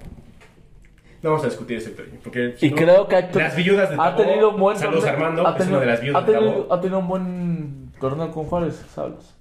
[1.24, 2.10] No vamos a discutir ese tema.
[2.24, 5.06] Porque Y no- creo que ha, Las viudas de ha Tabó, tenido un buen Saludos
[5.06, 6.74] Armando, ha es tenido, una de las viudas ha de tenido, Tabó.
[6.74, 9.36] ha tenido un buen torneo con Juárez, Salas.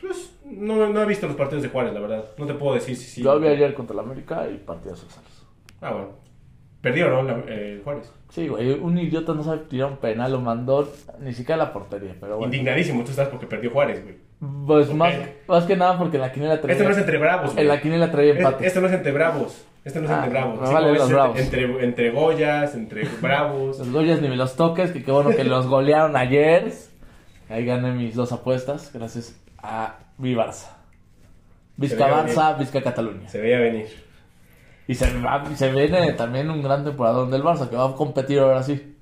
[0.00, 2.24] Pues no, no he visto los partidos de Juárez, la verdad.
[2.38, 3.22] No te puedo decir si sí.
[3.22, 5.46] Yo vi ayer contra el América y partidas de Salas.
[5.80, 6.08] Ah, bueno.
[6.80, 7.22] Perdió, ¿no?
[7.22, 8.10] La- eh, Juárez.
[8.30, 10.90] Sí, güey, un idiota no sabe tirar un penal, lo mandó
[11.20, 12.52] ni siquiera a la portería, pero bueno.
[12.52, 14.16] Indignadísimo tú estás porque perdió Juárez, güey.
[14.66, 15.12] Pues más,
[15.46, 16.72] más que nada porque en la quiniela traía...
[16.72, 17.62] Este no es entre bravos, güey.
[17.62, 18.64] En la quiniela traía empate.
[18.64, 19.66] Es- Este no es entre bravos.
[19.84, 20.58] Este no es Ah, entre bravos.
[20.68, 21.38] Sí, como los bravos.
[21.38, 23.78] Entre, entre Goyas, entre bravos.
[23.78, 26.72] Los Goyas ni me los toques, que qué bueno que los golearon ayer.
[27.48, 30.68] Ahí gané mis dos apuestas, gracias a mi Barça.
[31.76, 33.28] Vizca Barça, Vizca Cataluña.
[33.28, 33.86] Se veía venir.
[34.86, 38.38] Y se, va- se viene también un gran temporadón del Barça, que va a competir
[38.40, 38.96] ahora sí.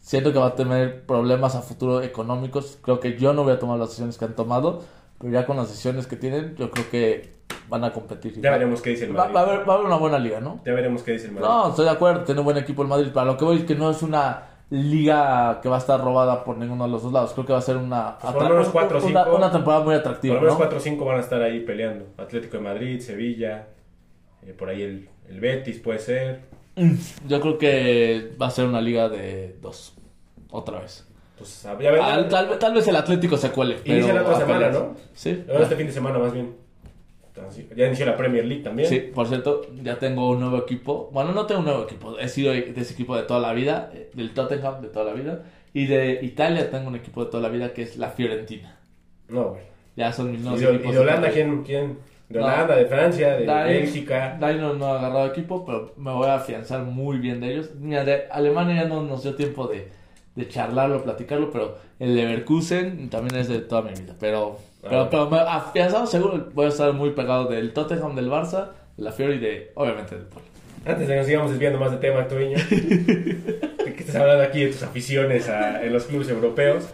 [0.00, 2.78] Siento que va a tener problemas a futuro económicos.
[2.82, 4.82] Creo que yo no voy a tomar las decisiones que han tomado,
[5.18, 7.32] pero ya con las decisiones que tienen, yo creo que
[7.68, 8.40] van a competir.
[8.40, 9.34] Ya veremos qué dice el Va, Madrid.
[9.36, 10.60] va a haber, va a haber una buena liga, ¿no?
[10.64, 11.48] Ya veremos qué dice el Madrid.
[11.48, 13.08] No, estoy de acuerdo, tiene un buen equipo el Madrid.
[13.12, 16.44] Para lo que voy es que no es una liga que va a estar robada
[16.44, 17.32] por ninguno de los dos lados.
[17.34, 19.36] Creo que va a ser una, Pues por menos cuatro o una, cinco.
[19.36, 20.34] una temporada muy Por atractiva.
[20.36, 20.58] lo menos ¿no?
[20.58, 22.06] 4 o 5 van a estar ahí peleando.
[22.18, 23.68] Atlético de Madrid, Sevilla,
[24.42, 26.40] eh, por ahí el, el Betis puede ser.
[27.28, 29.94] Yo creo que va a ser una liga de dos.
[30.50, 31.06] Otra vez.
[31.36, 32.14] Pues ya.
[32.14, 33.78] Al- tal, tal vez el Atlético se cuele.
[33.84, 34.70] Inicia la otra semana.
[34.70, 34.94] ¿no?
[35.12, 35.44] Sí.
[35.50, 36.54] Ahora este fin de semana más bien.
[37.76, 38.88] Ya inició la Premier League también.
[38.88, 41.08] Sí, por cierto, ya tengo un nuevo equipo.
[41.12, 42.18] Bueno, no tengo un nuevo equipo.
[42.18, 45.12] He sido de ese equipo de toda la vida, eh, del Tottenham de toda la
[45.14, 45.42] vida.
[45.74, 48.76] Y de Italia tengo un equipo de toda la vida que es la Fiorentina.
[49.28, 49.62] No, güey.
[49.96, 50.90] Ya son mis ¿Y nuevos de, equipos.
[50.90, 51.62] y de Holanda quién?
[51.64, 51.98] quién?
[52.28, 52.44] De No.
[52.46, 54.38] Holanda, de Francia, de ahí- Bélgica.
[54.40, 57.70] ahí no, no he agarrado equipo, pero me voy a afianzar muy bien de ellos.
[57.78, 59.88] Mira, de Alemania ya no nos dio tiempo de,
[60.34, 64.14] de charlarlo, platicarlo, pero el Leverkusen también es de toda mi vida.
[64.18, 68.68] Pero, pero, pero me afianzado seguro voy a estar muy pegado del Tottenham, del Barça,
[68.96, 70.44] la Fiore y de, obviamente, del Polo.
[70.84, 72.58] Antes de que nos sigamos desviando más de tema, Actoriño.
[72.70, 76.88] ¿De qué estás hablando aquí de tus aficiones a- en los clubes europeos?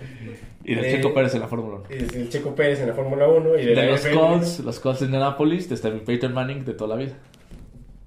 [0.65, 1.85] Y del Eh, Checo Pérez en la Fórmula 1.
[1.89, 4.07] Es el Checo Pérez en la Fórmula 1 y de, los.
[4.07, 7.15] Colts, los Colts de Indianapolis, desde mi Peyton Manning de toda la vida.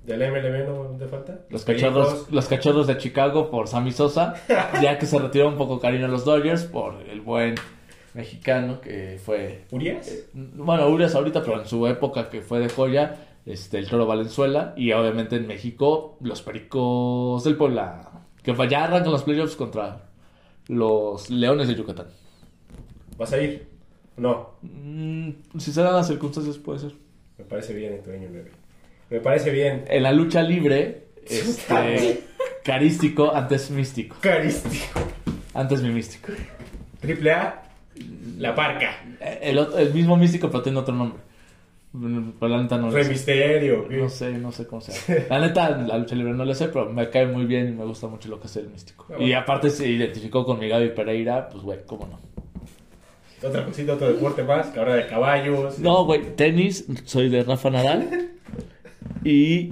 [0.06, 1.40] ¿De la MLB no te falta?
[1.50, 4.36] Los cachorros, los cachorros de Chicago por Sammy Sosa,
[4.82, 7.56] ya que se retiró un poco cariño a los Dodgers por el buen
[8.14, 10.12] mexicano que fue ¿Urias?
[10.34, 14.74] bueno, Urias ahorita, pero en su época que fue de joya, este, el Toro Valenzuela,
[14.76, 18.10] y obviamente en México, los Pericos del Puebla,
[18.44, 20.10] que ya arrancan los playoffs contra
[20.68, 22.08] los Leones de Yucatán.
[23.18, 23.68] ¿Vas a ir?
[24.18, 26.92] No, Mm, si se dan las circunstancias, puede ser.
[27.38, 28.30] me parece bien, Actoriño.
[28.30, 28.44] Me,
[29.10, 29.86] me parece bien.
[29.88, 32.24] En la lucha libre, este,
[32.64, 34.18] carístico antes místico.
[34.22, 35.00] Carístico.
[35.54, 36.32] Antes mi místico.
[37.00, 37.64] Triple A,
[38.38, 39.04] La Parca.
[39.42, 41.20] El, el mismo místico, pero tiene otro nombre.
[41.94, 43.08] Pero la neta no Rey.
[43.08, 43.88] Misterio.
[43.90, 43.98] ¿qué?
[43.98, 45.26] No sé, no sé cómo se llama.
[45.30, 47.84] La neta, la lucha libre no le sé, pero me cae muy bien y me
[47.84, 49.08] gusta mucho lo que hace el místico.
[49.10, 52.18] Ah, Y aparte se identificó con mi Gaby Pereira, pues güey, cómo no.
[53.46, 55.80] Otra cosita, otro deporte más, que ahora de caballos.
[55.80, 58.30] No, güey, tenis, soy de Rafa Nadal.
[59.24, 59.72] Y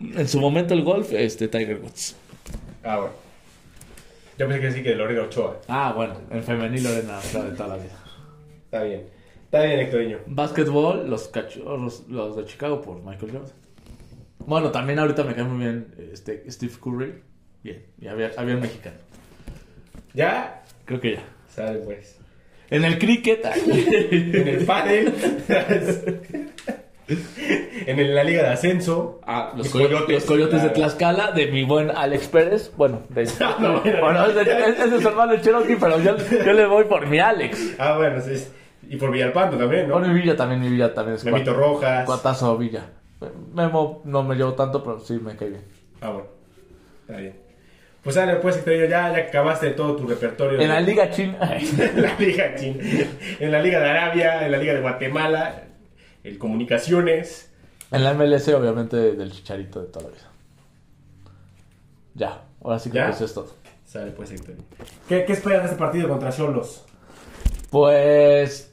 [0.00, 2.14] en su momento el golf, este Tiger Woods.
[2.84, 3.12] Ah, bueno.
[4.40, 5.60] Yo pensé que sí que Lorena Ochoa.
[5.68, 7.92] Ah, bueno, en femenil Lorena Ochoa de toda la vida.
[8.64, 9.04] Está bien.
[9.44, 10.18] Está bien, Hectorinho.
[10.28, 13.52] Básquetbol, los cachorros, los de Chicago por Michael Jordan.
[14.38, 17.22] Bueno, también ahorita me cae muy bien este, Steve Curry.
[17.62, 18.96] Bien, y había, había un mexicano.
[20.14, 20.62] ¿Ya?
[20.86, 21.22] Creo que ya.
[21.46, 22.18] Sale pues.
[22.70, 23.44] En el cricket.
[23.66, 25.12] En el pádel.
[27.86, 29.20] en el- la liga de ascenso.
[29.26, 30.70] Ah, los, coyotes, los coyotes de.
[30.70, 32.72] Tlaxcala, de mi buen Alex Pérez.
[32.76, 33.24] Bueno, de,
[33.60, 34.00] no, bueno.
[34.00, 36.84] bueno es, de, es- es de su hermano el Cherokee, pero yo, yo le voy
[36.84, 37.74] por mi Alex.
[37.78, 38.46] Ah, bueno, sí.
[38.88, 39.98] Y por Villalpando también, ¿no?
[39.98, 42.04] Bueno, y Villa también, mi Villa también es Memito cuat- Rojas.
[42.06, 42.86] cuatazo Villa.
[43.54, 45.62] Memo no me llevo tanto, pero sí me cae bien.
[46.00, 46.26] Ah, bueno.
[47.06, 47.36] Está bien.
[48.02, 50.58] Pues sale, pues, Hectorinho, ya, ya acabaste todo tu repertorio.
[50.58, 51.36] En la Liga China.
[51.42, 52.78] en la Liga Chin,
[53.38, 55.64] en la Liga de Arabia, en la Liga de Guatemala,
[56.24, 57.50] el Comunicaciones.
[57.90, 60.30] En la MLS, obviamente, del chicharito de toda la vida.
[62.14, 63.08] Ya, ahora sí que ¿Ya?
[63.08, 63.54] eso es todo.
[63.84, 64.54] Sale pues, Héctor.
[65.08, 66.84] ¿Qué, ¿Qué esperas de este partido contra Cholos?
[67.70, 68.72] Pues,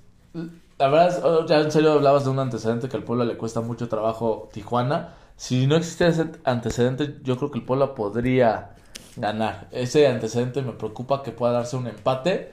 [0.78, 3.88] la verdad, ya en serio hablabas de un antecedente que al pueblo le cuesta mucho
[3.90, 5.16] trabajo Tijuana.
[5.36, 8.76] Si no existiera ese antecedente, yo creo que el pueblo podría
[9.16, 9.68] ganar.
[9.72, 12.52] Ese antecedente me preocupa que pueda darse un empate.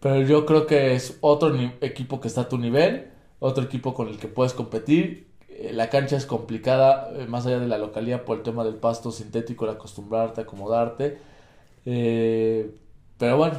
[0.00, 3.10] Pero yo creo que es otro equipo que está a tu nivel,
[3.40, 5.26] otro equipo con el que puedes competir.
[5.48, 8.76] Eh, La cancha es complicada, eh, más allá de la localidad, por el tema del
[8.76, 11.18] pasto sintético, el acostumbrarte, acomodarte.
[11.86, 12.70] Eh,
[13.18, 13.56] pero bueno.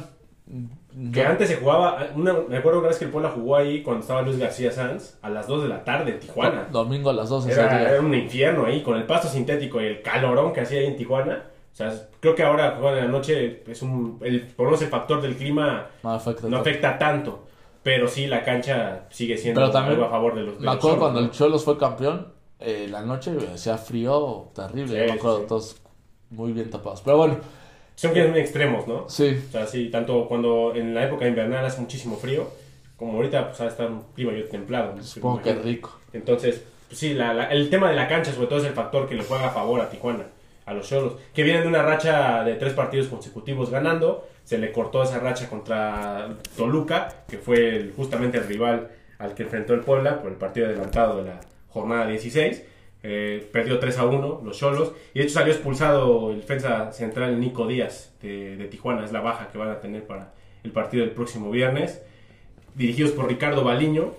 [1.12, 3.82] Que yo- antes se jugaba, una- me acuerdo una vez que el Puebla jugó ahí
[3.82, 6.68] cuando estaba Luis García Sanz, a las 2 de la tarde en Tijuana.
[6.70, 10.02] Domingo a las 12 Era, era un infierno ahí, con el pasto sintético y el
[10.02, 11.44] calorón que hacía ahí en Tijuana.
[11.72, 14.82] O sea, creo que ahora jugar en la noche es un, el, por lo menos
[14.82, 16.60] el factor del clima No afecta no tanto.
[16.70, 17.44] afecta tanto.
[17.82, 20.70] Pero sí, la cancha sigue siendo Pero también algo a favor de los de Me
[20.72, 22.28] acuerdo Cholos, cuando el Cholos fue campeón,
[22.60, 24.88] eh, la noche hacía frío terrible.
[24.94, 25.44] Sí, yo me acuerdo, sí.
[25.48, 25.76] todos
[26.30, 27.00] muy bien tapados.
[27.02, 27.38] Pero bueno,
[27.96, 29.08] Son que son extremos, ¿no?
[29.08, 29.36] sí.
[29.48, 32.48] O sea, sí, tanto cuando en la época invernal hace muchísimo frío,
[32.96, 35.02] como ahorita pues va a estar un clima yo templado.
[35.02, 35.98] Supongo que rico.
[36.12, 39.08] Entonces, pues sí, la- la- el tema de la cancha sobre todo es el factor
[39.08, 40.26] que le juega a favor a Tijuana,
[40.66, 44.70] a los Cholos, que vienen de una racha de tres partidos consecutivos ganando, se le
[44.72, 49.80] cortó esa racha contra Toluca, que fue el- justamente el rival al que enfrentó el
[49.80, 52.64] Puebla por el partido adelantado de la jornada 16.
[53.04, 57.40] Eh, perdió 3 a 1 los Cholos y de hecho salió expulsado el defensa central
[57.40, 60.32] Nico Díaz de, de Tijuana, es la baja que van a tener para
[60.62, 62.00] el partido del próximo viernes
[62.76, 64.12] dirigidos por Ricardo Baliño,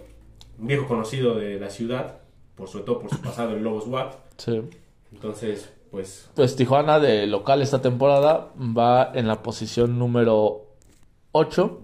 [0.59, 2.17] un viejo conocido de la ciudad,
[2.55, 3.85] por sobre todo por su pasado en Lobos.
[4.37, 4.61] Sí.
[5.13, 10.65] Entonces, pues, Pues Tijuana de local esta temporada va en la posición número
[11.31, 11.79] 8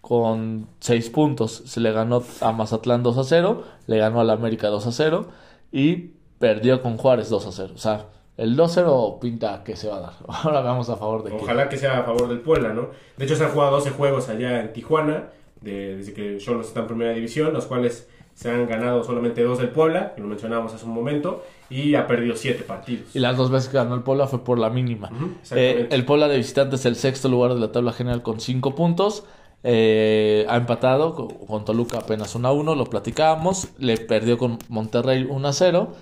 [0.00, 1.62] con 6 puntos.
[1.66, 5.26] Se le ganó a Mazatlán 2 a 0, le ganó al América 2 a 0
[5.70, 7.72] y perdió con Juárez 2 a 0.
[7.74, 8.06] O sea,
[8.38, 10.12] El 2-0 pinta que se va a dar.
[10.26, 11.42] Ahora vamos a favor de quién.
[11.42, 12.88] Ojalá que sea a favor del Puebla, ¿no?
[13.18, 15.28] De hecho, se han jugado 12 juegos allá en Tijuana,
[15.60, 19.58] de- desde que Cholos está en primera división, los cuales se han ganado solamente dos
[19.58, 23.14] del Puebla, que lo mencionábamos hace un momento, y ha perdido 7 partidos.
[23.14, 25.08] Y las dos veces que ganó el Puebla fue por la mínima.
[25.08, 25.94] Eh, exactamente.
[25.94, 29.24] el Puebla de visitante es el sexto lugar de la tabla general con 5 puntos.
[29.64, 33.68] Eh, ha empatado con, con Toluca apenas 1 a 1, lo platicábamos.
[33.78, 35.92] Le perdió con Monterrey 1 a 0.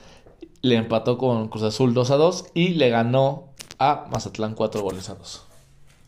[0.62, 2.46] Le empató con Cruz Azul 2 a 2.
[2.54, 5.46] Y le ganó a Mazatlán 4 goles a 2.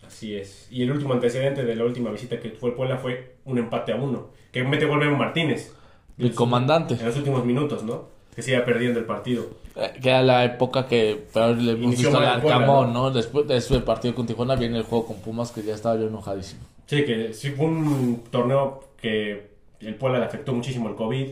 [0.06, 0.68] Así es.
[0.70, 3.92] Y el último antecedente de la última visita que fue el Puebla fue un empate
[3.92, 5.74] a uno, que mete gol Memo Martínez.
[6.18, 6.94] El comandante.
[6.94, 8.11] En los últimos minutos, ¿no?
[8.34, 9.46] Que se iba perdiendo el partido.
[9.76, 11.24] Eh, que era la época que
[11.58, 13.04] le visto al el Arcamón, ¿no?
[13.04, 13.10] ¿no?
[13.10, 16.06] Después de ese partido con Tijuana viene el juego con Pumas que ya estaba yo
[16.06, 16.60] enojadísimo.
[16.86, 21.28] Sí, que sí fue un torneo que el Puebla le afectó muchísimo el COVID,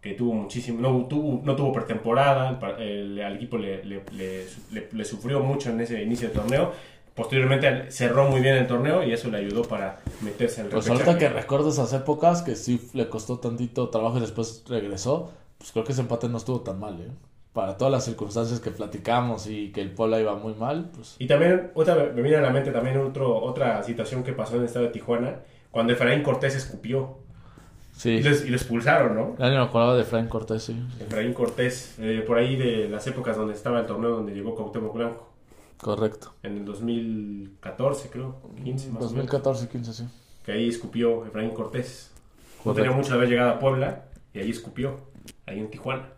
[0.00, 4.88] que tuvo muchísimo, no tuvo, no tuvo pretemporada, el el- al equipo le, le- le-
[4.92, 6.72] le- sufrió mucho en ese inicio de torneo.
[7.14, 11.10] Posteriormente cerró muy bien el torneo y eso le ayudó para meterse al Pues repechaje.
[11.10, 15.30] ahorita que recuerdo esas épocas que sí le costó tantito trabajo y después regresó,
[15.62, 17.10] pues creo que ese empate no estuvo tan mal, ¿eh?
[17.52, 21.26] Para todas las circunstancias que platicamos y que el Puebla iba muy mal, pues Y
[21.28, 24.66] también, otra, me viene a la mente también otro, otra situación que pasó en el
[24.66, 25.36] estado de Tijuana,
[25.70, 27.18] cuando Efraín Cortés escupió
[27.94, 28.10] sí.
[28.10, 29.36] y, les- y lo expulsaron, ¿no?
[29.38, 30.82] Ya ni me acordaba de Frank Cortés, sí.
[30.98, 34.94] Efraín Cortés, eh, por ahí de las épocas donde estaba el torneo donde llegó Cuauhtémoc
[34.94, 35.28] Blanco,
[35.78, 36.32] Correcto.
[36.42, 40.04] en el 2014 creo, 15 más o menos, 2014, 15, sí.
[40.44, 42.10] que ahí escupió Efraín Cortés.
[42.58, 42.82] No Correcto.
[42.82, 44.96] tenía mucho de haber llegado a Puebla y ahí escupió,
[45.46, 46.08] ahí en Tijuana.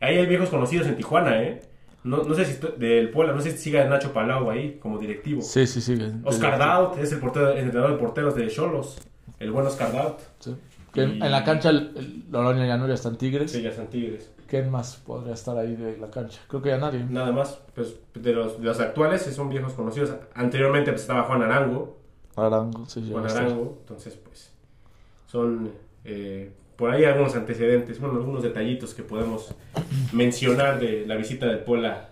[0.00, 1.60] Ahí hay viejos conocidos en Tijuana, ¿eh?
[2.04, 5.42] No, no sé si del Puebla, no sé si siga Nacho Palau ahí como directivo.
[5.42, 5.98] Sí, sí, sí.
[6.24, 8.98] Oscar Daut es el, portero, el entrenador de porteros de Cholos.
[9.38, 10.18] El buen Oscar Daut.
[10.38, 10.56] Sí.
[10.94, 13.50] En, Y- en la cancha el, no ya están Tigres.
[13.50, 14.30] Sí, ya son Tigres.
[14.46, 16.40] ¿Quién más podría estar ahí de la cancha?
[16.48, 17.04] Creo que ya nadie.
[17.04, 20.14] Nada más, pues de los, de los actuales son viejos conocidos.
[20.34, 21.98] Anteriormente pues, estaba Juan Arango.
[22.34, 23.26] Arango, sí, Juan.
[23.26, 23.76] Arango.
[23.80, 24.50] Entonces, pues,
[25.26, 25.70] son
[26.04, 29.52] eh, por ahí algunos antecedentes, bueno, algunos detallitos que podemos
[30.12, 32.10] mencionar de la visita del Puebla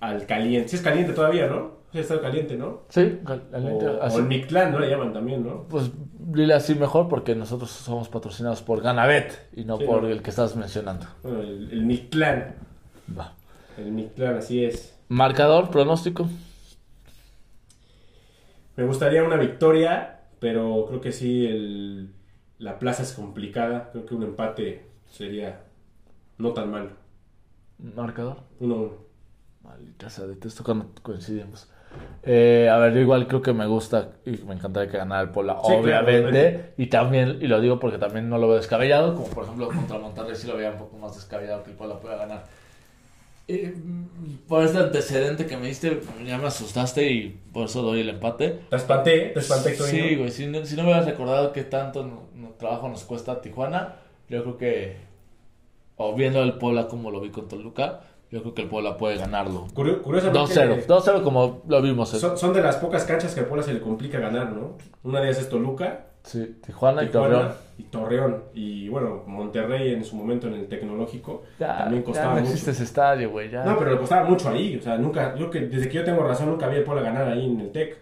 [0.00, 0.68] al caliente.
[0.68, 1.80] Sí es caliente todavía, ¿no?
[1.92, 2.82] Sí está caliente, ¿no?
[2.88, 4.16] Sí, cal- caliente, O, así.
[4.16, 4.80] o el Mictlán, ¿no?
[4.80, 5.68] Le llaman también, ¿no?
[5.68, 10.08] Pues dile así mejor porque nosotros somos patrocinados por Ganabet y no Sí, por ¿no?
[10.08, 11.06] el que estás mencionando.
[11.22, 12.56] Bueno, el, el Mictlán.
[13.16, 13.34] Va.
[13.78, 14.98] El Mictlán, así es.
[15.08, 16.28] Marcador, pronóstico.
[18.76, 22.10] Me gustaría una victoria, pero creo que sí, el,
[22.62, 23.90] la plaza es complicada.
[23.90, 25.64] Creo que un empate sería
[26.38, 26.90] no tan malo.
[27.78, 28.38] Marcador.
[28.60, 28.90] 1-1.
[29.64, 31.68] Maldita sea, detesto cuando coincidimos.
[32.22, 35.28] Eh, a ver, yo igual creo que me gusta y me encantaría que ganara el
[35.28, 36.72] Sí, claro, obviamente.
[36.78, 39.98] y también, y lo digo porque también no lo veo descabellado, como por ejemplo contra
[39.98, 42.44] Monterrey sí lo veía un poco más descabellado que el Puebla pueda ganar.
[43.48, 43.74] Eh,
[44.48, 48.60] por este antecedente que me diste, ya me asustaste y por eso doy el empate.
[48.70, 52.30] Te espanté, te espanté, Sí, güey, si no, si no me hubieras recordado qué tanto
[52.62, 53.96] trabajo nos cuesta Tijuana,
[54.28, 54.96] yo creo que,
[55.96, 58.00] o viendo el Puebla como lo vi con Toluca,
[58.30, 59.66] yo creo que el Puebla puede ganarlo.
[59.74, 62.14] Curio- curiosamente, 2-0, 2-0 como lo vimos.
[62.14, 64.78] en- son, son de las pocas canchas que al Puebla se le complica ganar, ¿no?
[65.02, 67.52] Una de ellas es Toluca, Sí, Tijuana y Tijuana Torreón.
[67.78, 68.42] y Torreón.
[68.54, 72.52] Y bueno, Monterrey en su momento en el tecnológico Ya, también ya costaba no mucho.
[72.52, 73.64] existe ese estadio, güey, ya.
[73.64, 74.76] No, pero le costaba mucho ahí.
[74.76, 77.26] O sea, nunca, yo que desde que yo tengo razón, nunca vi el Puebla ganar
[77.28, 77.98] ahí en el TEC.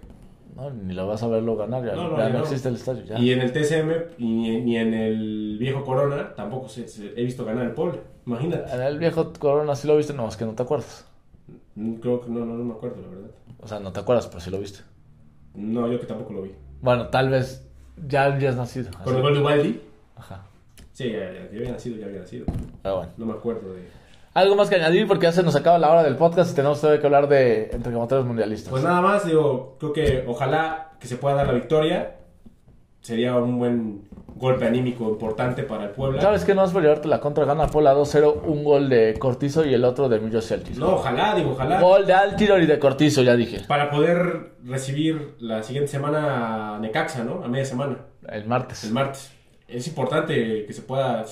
[0.61, 2.45] No, ni lo vas a verlo ganar, ya No, no, no, ya ya no no.
[2.45, 3.19] existe el estadio, ya.
[3.19, 7.25] Y en el TSM y ni, ni en el viejo Corona tampoco se, se- he
[7.25, 7.99] visto ganar el Puebla.
[8.27, 8.71] Imagínate.
[8.75, 11.07] En el viejo Corona sí lo viste, no, es que no te acuerdas.
[11.77, 13.31] Mm, Creo que no, no, no me acuerdo, la verdad.
[13.59, 14.81] O sea, no te acuerdas, pero sí lo viste.
[15.55, 16.53] No, yo que tampoco lo vi.
[16.83, 17.67] Bueno, tal vez
[18.07, 18.91] ya habías nacido.
[19.03, 19.81] Con el gol de Ubaldi,
[20.17, 20.43] Ajá.
[20.93, 22.45] sí, ya, ya, ya había nacido, ya había nacido.
[22.83, 23.09] Bueno.
[23.17, 23.83] No me acuerdo de.
[24.33, 26.81] Algo más que añadir porque ya se nos acaba la hora del podcast y tenemos
[26.81, 28.71] todavía que hablar de entre motores mundialistas.
[28.71, 32.17] Pues nada más, digo, creo que ojalá que se pueda dar la victoria.
[33.01, 34.03] Sería un buen
[34.37, 36.21] golpe anímico importante para el Puebla.
[36.21, 36.55] ¿Sabes qué?
[36.55, 39.85] No vas por llevarte la contra, gana Puebla 2-0, un gol de Cortizo y el
[39.85, 40.79] otro de Millo Celtis.
[40.79, 41.81] No, ojalá, digo, ojalá.
[41.81, 43.63] Gol de Altidor y de Cortizo, ya dije.
[43.67, 47.43] Para poder recibir la siguiente semana a Necaxa, ¿no?
[47.43, 47.99] A media semana.
[48.29, 48.85] El martes.
[48.85, 49.33] el martes.
[49.71, 51.25] Es importante que se pueda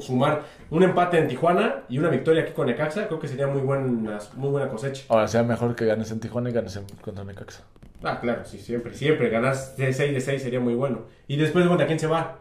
[0.00, 3.06] sumar un empate en Tijuana y una victoria aquí con Necaxa.
[3.06, 5.04] Creo que sería muy, buena muy buena cosecha.
[5.08, 7.62] Ahora sea mejor que ganes en Tijuana y ganes en, contra Necaxa.
[8.02, 9.30] Ah, claro, sí, siempre, siempre.
[9.30, 11.02] Ganas de 6 de 6 sería muy bueno.
[11.28, 12.40] Y después, ¿contra quién se va?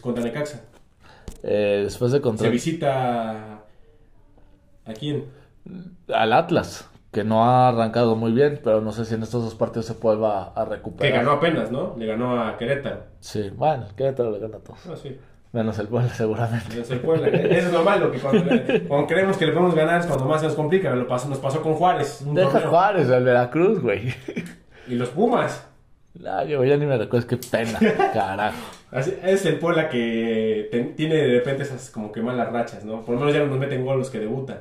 [0.00, 0.62] Contra Necaxa.
[1.42, 3.64] Eh, después de Se contra visita...
[4.86, 5.24] ¿A quién?
[6.12, 9.54] al Atlas, que no ha arrancado muy bien, pero no sé si en estos dos
[9.54, 11.12] partidos se vuelva a Que recuperar.
[11.20, 11.94] ganó apenas, ¿no?
[11.96, 13.04] Le ganó a Querétaro.
[13.20, 14.80] Sí, bueno, Querétaro le gana a todos.
[14.90, 15.16] Ah, sí.
[15.52, 16.68] Menos el Puebla, seguramente.
[16.74, 17.28] Menos el Puebla.
[17.28, 20.24] Eso es lo malo, que cuando, le- cuando creemos que le podemos ganar es cuando
[20.26, 20.94] más se nos complica.
[20.94, 22.22] Lo pasó, nos pasó con Juárez.
[22.26, 22.70] Deja torneo.
[22.70, 24.12] Juárez, el Veracruz, güey.
[24.88, 25.66] Y los Pumas.
[26.18, 27.78] No, yo ya ni me recuerdo, qué pena,
[28.12, 28.56] carajo.
[28.90, 33.02] Así- es el Puebla que ten- tiene de repente esas como que malas rachas, ¿no?
[33.04, 34.58] Por lo menos ya no nos meten gol los que debutan.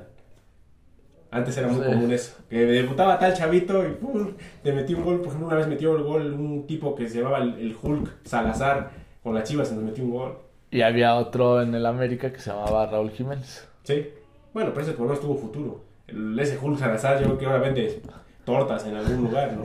[1.34, 1.92] Antes era muy Sí.
[1.92, 2.36] común eso.
[2.50, 4.34] Que debutaba tal chavito y ¡pum!
[4.62, 5.18] te metió un gol.
[5.18, 8.12] Por ejemplo, una vez metió el gol un tipo que se llamaba el, el Hulk
[8.24, 8.92] Salazar
[9.24, 10.38] con las chivas y nos metió un gol.
[10.70, 13.68] Y había otro en el América que se llamaba Raúl Jiménez.
[13.84, 14.10] Sí.
[14.54, 15.82] Bueno, pero ese por lo menos tuvo futuro.
[16.08, 18.02] El- ese Hulk Salazar yo creo que ahora vende
[18.46, 19.64] tortas en algún lugar, ¿no?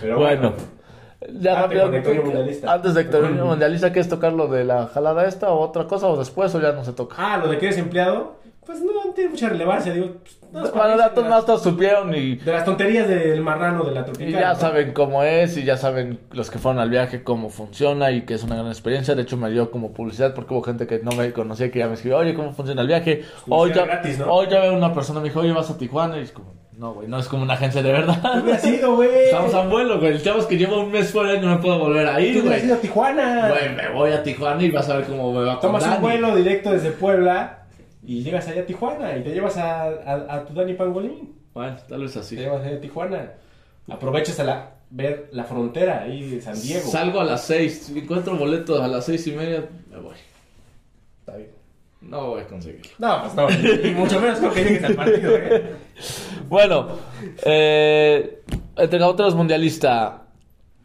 [0.00, 0.52] Pero Bueno,
[1.40, 1.88] ya Ah, rápido.
[2.24, 2.72] Mundialista.
[2.72, 5.86] Antes de que termine el mundialista, ¿quieres tocar lo de la jalada esta o otra
[5.86, 7.14] cosa o después o ya no se toca?
[7.18, 8.36] Ah, lo de que eres empleado,
[8.66, 10.08] pues no tiene mucha relevancia, digo.
[10.22, 13.84] pues, bueno, para datos de más las- todos supieron y, De las tonterías del marrano
[13.84, 14.32] de la y tropical.
[14.40, 14.54] ya ¿no?
[14.60, 18.34] saben cómo es y ya saben los que fueron al viaje cómo funciona y que
[18.34, 19.14] es una gran experiencia.
[19.14, 21.88] De hecho, me dio como publicidad porque hubo gente que no me conocía que ya
[21.88, 23.24] me escribió, oye, ¿cómo funciona el viaje?
[23.48, 24.26] Hoy ya, gratis, ¿no?
[24.32, 26.94] hoy ya veo una persona me dijo, oye, vas a Tijuana y es como, no,
[26.94, 28.18] güey, no es como una agencia de verdad.
[28.42, 29.08] Hubiera sido, güey.
[29.26, 30.12] Estamos a vuelo, güey.
[30.12, 32.20] El chavo es que lleva un mes fuera y no me puedo volver a Tú
[32.22, 32.64] ir, güey.
[32.64, 33.48] ido a Tijuana.
[33.50, 36.00] Güey, me voy a Tijuana y vas a ver cómo me va con Tomas un
[36.00, 37.61] vuelo directo desde Puebla
[38.04, 41.34] y llegas allá a Tijuana y te llevas a, a, a tu Dani Pangolín.
[41.54, 42.36] Bueno, tal vez Te así.
[42.36, 43.32] llevas allá a Tijuana.
[43.90, 46.88] Aprovechas a la, ver la frontera ahí de San Diego.
[46.90, 47.84] Salgo a las seis.
[47.86, 50.16] Si encuentro boletos a las seis y media, me voy.
[51.20, 51.50] Está bien.
[52.00, 52.90] No voy a conseguirlo.
[52.98, 53.48] No, pues no.
[53.88, 55.74] Y mucho menos creo que llegues al partido, ¿eh?
[56.48, 56.88] Bueno,
[57.44, 58.42] eh,
[58.76, 60.24] entre otros mundialista,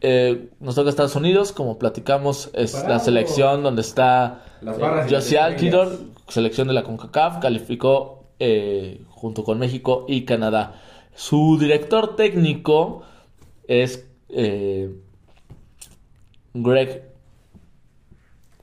[0.01, 5.37] eh, nos toca Estados Unidos, como platicamos, es la selección donde está Las barras Josie
[5.39, 10.81] Altidor, selección de la CONCACAF, calificó eh, junto con México y Canadá.
[11.15, 13.03] Su director técnico
[13.67, 14.89] es eh,
[16.53, 17.03] Greg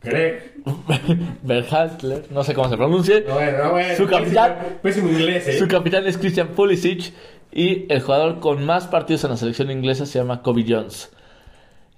[0.03, 0.55] Greg.
[2.31, 2.77] No sé cómo se.
[2.77, 3.35] No,
[3.65, 3.97] no, bueno.
[3.97, 5.59] Su capitán- Pésimo, pésimo inglés, ¿eh?
[5.59, 7.13] Su capitán es Christian Pulisic
[7.53, 11.11] y el jugador con más partidos en la selección inglesa se llama Kobe Jones.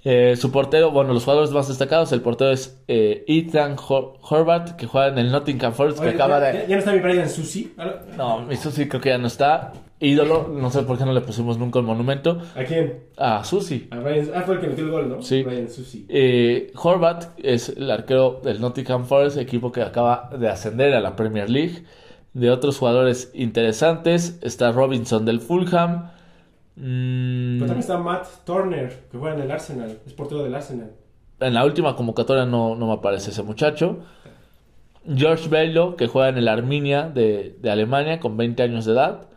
[0.08, 4.76] Eh, su portero, bueno, los jugadores más destacados, el portero es eh, Ethan Hor- Horvath,
[4.76, 6.66] que juega en el Nottingham Forest, que acaba ya, de...
[6.68, 7.74] ya no está mi Brian Susi.
[8.16, 9.72] No, eso sí creo que ya no está.
[9.98, 12.40] Ídolo, no sé por qué no le pusimos nunca un monumento.
[12.54, 13.00] ¿A quién?
[13.16, 13.88] A Susi.
[13.90, 15.22] A Brian, ah, fue el que metió el gol, ¿no?
[15.22, 15.42] Sí.
[15.42, 16.06] Brian Susi.
[16.08, 21.16] Eh, Horvath es el arquero del Nottingham Forest, equipo que acaba de ascender a la
[21.16, 21.82] Premier League.
[22.32, 26.10] De otros jugadores interesantes está Robinson del Fulham.
[26.76, 29.98] Mm, Pero también está Matt Turner, que juega en el Arsenal.
[30.06, 30.92] Es portero del Arsenal.
[31.40, 33.98] en la última convocatoria no, no me aparece ese muchacho.
[35.14, 39.28] George Bello, que juega en el Arminia de, de Alemania con 20 años de edad.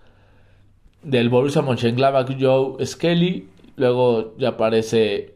[1.03, 3.49] Del Borussia Mönchengladbach, Joe Skelly.
[3.75, 5.35] Luego ya aparece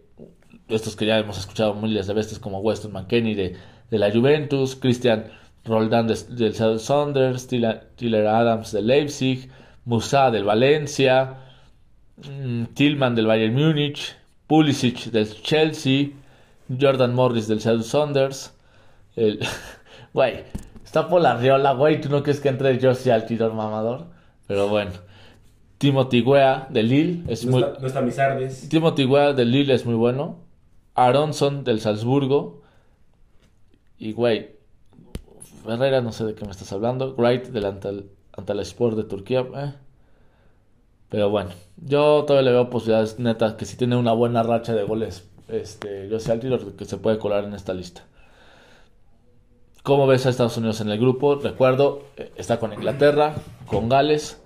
[0.68, 3.56] estos que ya hemos escuchado miles de veces como Weston McKennie de,
[3.92, 5.26] de la Juventus, Christian
[5.66, 9.50] Roldán de- del Saunders, Tiller Adams del Leipzig,
[9.86, 11.38] Musa del Valencia,
[12.74, 14.16] Tillman del Bayern Múnich,
[14.48, 16.10] Pulisic del Chelsea,
[16.80, 18.54] Jordan Morris del South Saunders.
[19.16, 19.40] El...
[20.14, 20.44] Güey,
[20.86, 22.00] está por la riola, güey.
[22.00, 24.06] ¿Tú no crees que entre Josie Altidor mamador?
[24.46, 24.92] Pero bueno.
[25.80, 27.64] Timothy Weah de Lille es No, muy...
[27.64, 28.70] está, no está.
[28.70, 30.38] Timothy Weah del Lille es muy bueno.
[30.94, 32.62] Aronson del Salzburgo.
[33.98, 34.52] Y güey,
[35.66, 37.16] Ferreira, no sé de qué me estás hablando.
[37.16, 38.06] Wright del Antal,
[38.38, 39.46] Antalyaspor de Turquía.
[39.56, 39.74] eh.
[41.14, 44.82] Pero bueno, yo todavía le veo posibilidades netas que si tiene una buena racha de
[44.84, 48.08] goles, este, yo sé Altidor que se puede colar en esta lista.
[49.84, 51.36] ¿Cómo ves a Estados Unidos en el grupo?
[51.36, 53.36] Recuerdo, eh, está con Inglaterra,
[53.68, 54.42] con Gales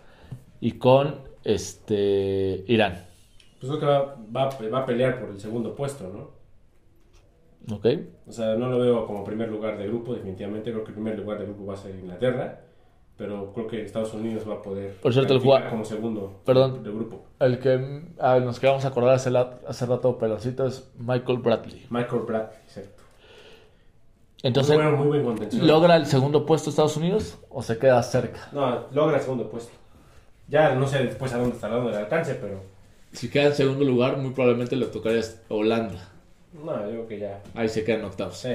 [0.60, 1.16] y con
[1.46, 3.06] este Irán.
[3.62, 7.74] Pues creo que va, va, va a pelear por el segundo puesto, ¿no?
[7.74, 7.86] ¿Ok?
[8.28, 10.72] O sea, no lo veo como primer lugar de grupo, definitivamente.
[10.72, 12.67] Creo que el primer lugar de grupo va a ser Inglaterra.
[13.18, 16.84] Pero creo que Estados Unidos va a poder Por cierto, el jua- como segundo Perdón.
[16.84, 17.24] de grupo.
[17.40, 21.86] El que ah, nos quedamos a acordar hace, la- hace rato, peloncito, es Michael Bradley.
[21.90, 23.04] Michael Pratt, exacto.
[24.44, 25.68] Entonces, muy, bueno, muy buen.
[25.68, 28.50] ¿logra el segundo puesto Estados Unidos o se queda cerca?
[28.52, 29.72] No, logra el segundo puesto.
[30.48, 32.62] Ya no sé después a dónde está dónde el alcance, pero.
[33.14, 36.10] Si queda en segundo lugar, muy probablemente le tocaría a Holanda.
[36.54, 37.42] No, yo creo que ya.
[37.56, 38.38] Ahí se quedan octavos.
[38.38, 38.52] Sí.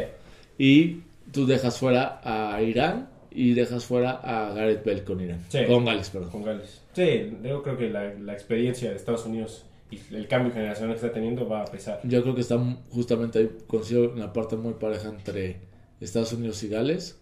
[0.57, 1.03] Y
[1.33, 5.41] tú dejas fuera a Irán y dejas fuera a Gareth Bale con Irán.
[5.49, 5.65] Sí.
[5.67, 6.31] Con Gales, perdón.
[6.31, 6.81] Con Gales.
[6.93, 11.05] Sí, yo creo que la, la experiencia de Estados Unidos y el cambio generacional que
[11.07, 12.01] está teniendo va a pesar.
[12.05, 12.59] Yo creo que está
[12.91, 15.57] justamente ahí, considero una parte muy pareja entre
[16.01, 17.19] Estados Unidos y Gales.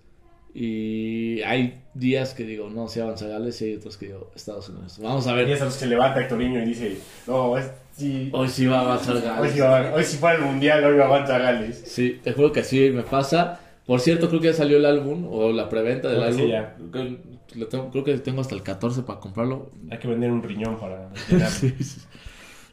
[0.52, 4.68] Y hay días que digo, no, si avanza Gales y hay otros que digo, Estados
[4.68, 4.98] Unidos.
[5.00, 5.46] Vamos a Hay ver.
[5.46, 6.96] días a los que levanta Hectorinho y dice,
[7.26, 9.52] no, es, sí, Hoy sí va a avanzar hoy, Gales.
[9.52, 11.82] sí va- hoy sí fue el mundial, hoy va a avanzar Gales.
[11.86, 13.60] Sí, te juro que sí me pasa.
[13.90, 16.40] Por cierto, creo que ya salió el álbum o la preventa del Creo que sí,
[16.52, 16.52] álbum.
[16.52, 16.76] ya.
[16.92, 17.18] Creo
[17.48, 19.70] que tengo- creo que tengo hasta el 14 para comprarlo.
[19.90, 21.08] Hay que vender un riñón para.
[21.50, 22.00] Sí, sí.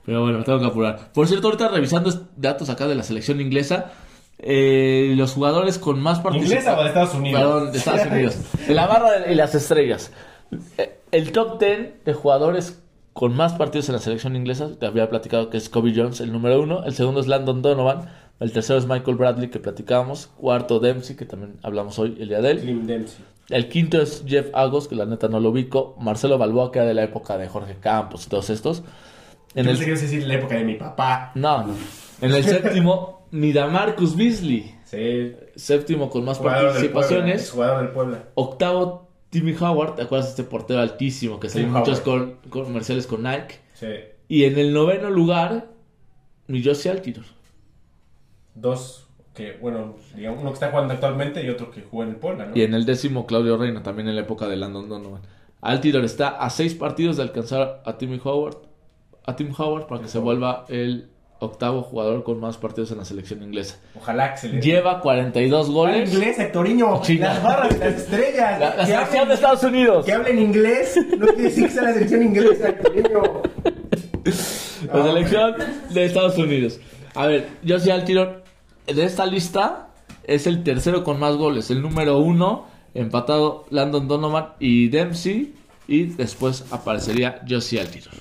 [0.05, 1.11] Pero bueno, me tengo que apurar.
[1.13, 3.91] Por cierto, ahorita revisando datos acá de la selección inglesa,
[4.37, 6.87] eh, los jugadores con más ¿Inglesa o de.
[6.89, 7.41] Estados Unidos?
[7.41, 8.37] Perdón, de Estados Unidos.
[8.67, 10.11] De la barra de- y las estrellas.
[10.77, 12.79] Eh, El top 10 de jugadores
[13.13, 16.31] con más partidos en la selección inglesa, te había platicado que es Kobe Jones, el
[16.31, 16.83] número uno.
[16.85, 18.07] El segundo es Landon Donovan.
[18.39, 20.27] El tercero es Michael Bradley, que platicábamos.
[20.37, 22.59] Cuarto, Dempsey, que también hablamos hoy, el día de él.
[22.61, 23.25] Slim Dempsey.
[23.49, 25.95] El quinto es Jeff Agos, que la neta no lo ubico.
[25.99, 28.83] Marcelo Balboa, que era de la época de Jorge Campos y todos estos.
[29.55, 29.77] En Yo el...
[29.77, 31.31] pensé que ibas a decir la época de mi papá.
[31.35, 31.73] No, no.
[32.21, 34.75] En el séptimo, Midamarcus Beasley.
[34.83, 36.93] Sí, Séptimo con más jugador del Puebla.
[36.93, 37.41] participaciones.
[37.43, 38.23] es Jugador del Puebla.
[38.35, 39.95] Octavo, Timmy Howard.
[39.95, 42.01] ¿Te acuerdas de este portero altísimo que salió en muchos
[42.49, 43.55] comerciales con Nike?
[43.73, 43.87] Sí.
[44.29, 45.69] Y en el noveno lugar,
[46.47, 47.25] mi Josie Altidor.
[48.59, 52.15] Dos, que bueno, digamos, uno que está jugando actualmente y otro que jugó en el
[52.15, 52.57] Puebla, ¿no?
[52.57, 55.21] Y en el décimo, Claudio Reina, también en la época de Landon Donovan.
[55.61, 58.57] Altidor está a seis partidos de alcanzar a Timmy Howard,
[59.25, 63.05] a Tim Howard para que se vuelva el octavo jugador con más partidos en la
[63.05, 63.79] selección inglesa.
[63.95, 64.61] Ojalá que se le...
[64.61, 66.13] Lleva 42 Habla goles.
[66.13, 67.01] inglés, Hectorinho.
[67.03, 67.33] Chinga.
[67.33, 68.59] Las barras de las estrellas.
[68.59, 70.05] La, selección de Estados Unidos.
[70.05, 73.41] que hablen inglés no quiere decir que sea la selección inglesa, Hectorinho.
[74.93, 75.55] La selección
[75.89, 76.79] de Estados Unidos.
[77.13, 78.43] A ver, Josie Altidor
[78.87, 79.89] de esta lista
[80.23, 81.71] es el tercero con más goles.
[81.71, 85.55] El número uno, empatado Landon Donovan y Dempsey.
[85.87, 88.13] Y después aparecería Josie Altidor.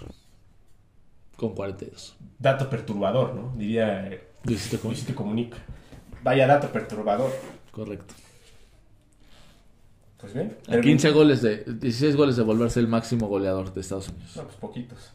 [1.36, 2.16] Con 42.
[2.38, 3.52] Dato perturbador, ¿no?
[3.56, 5.58] Diría eh, Luisito Comunica.
[6.22, 7.32] Vaya dato perturbador.
[7.72, 8.14] Correcto.
[10.18, 10.56] Pues bien.
[10.68, 14.36] A 15 goles de 16 goles de volverse el máximo goleador de Estados Unidos.
[14.36, 15.12] No, pues poquitos.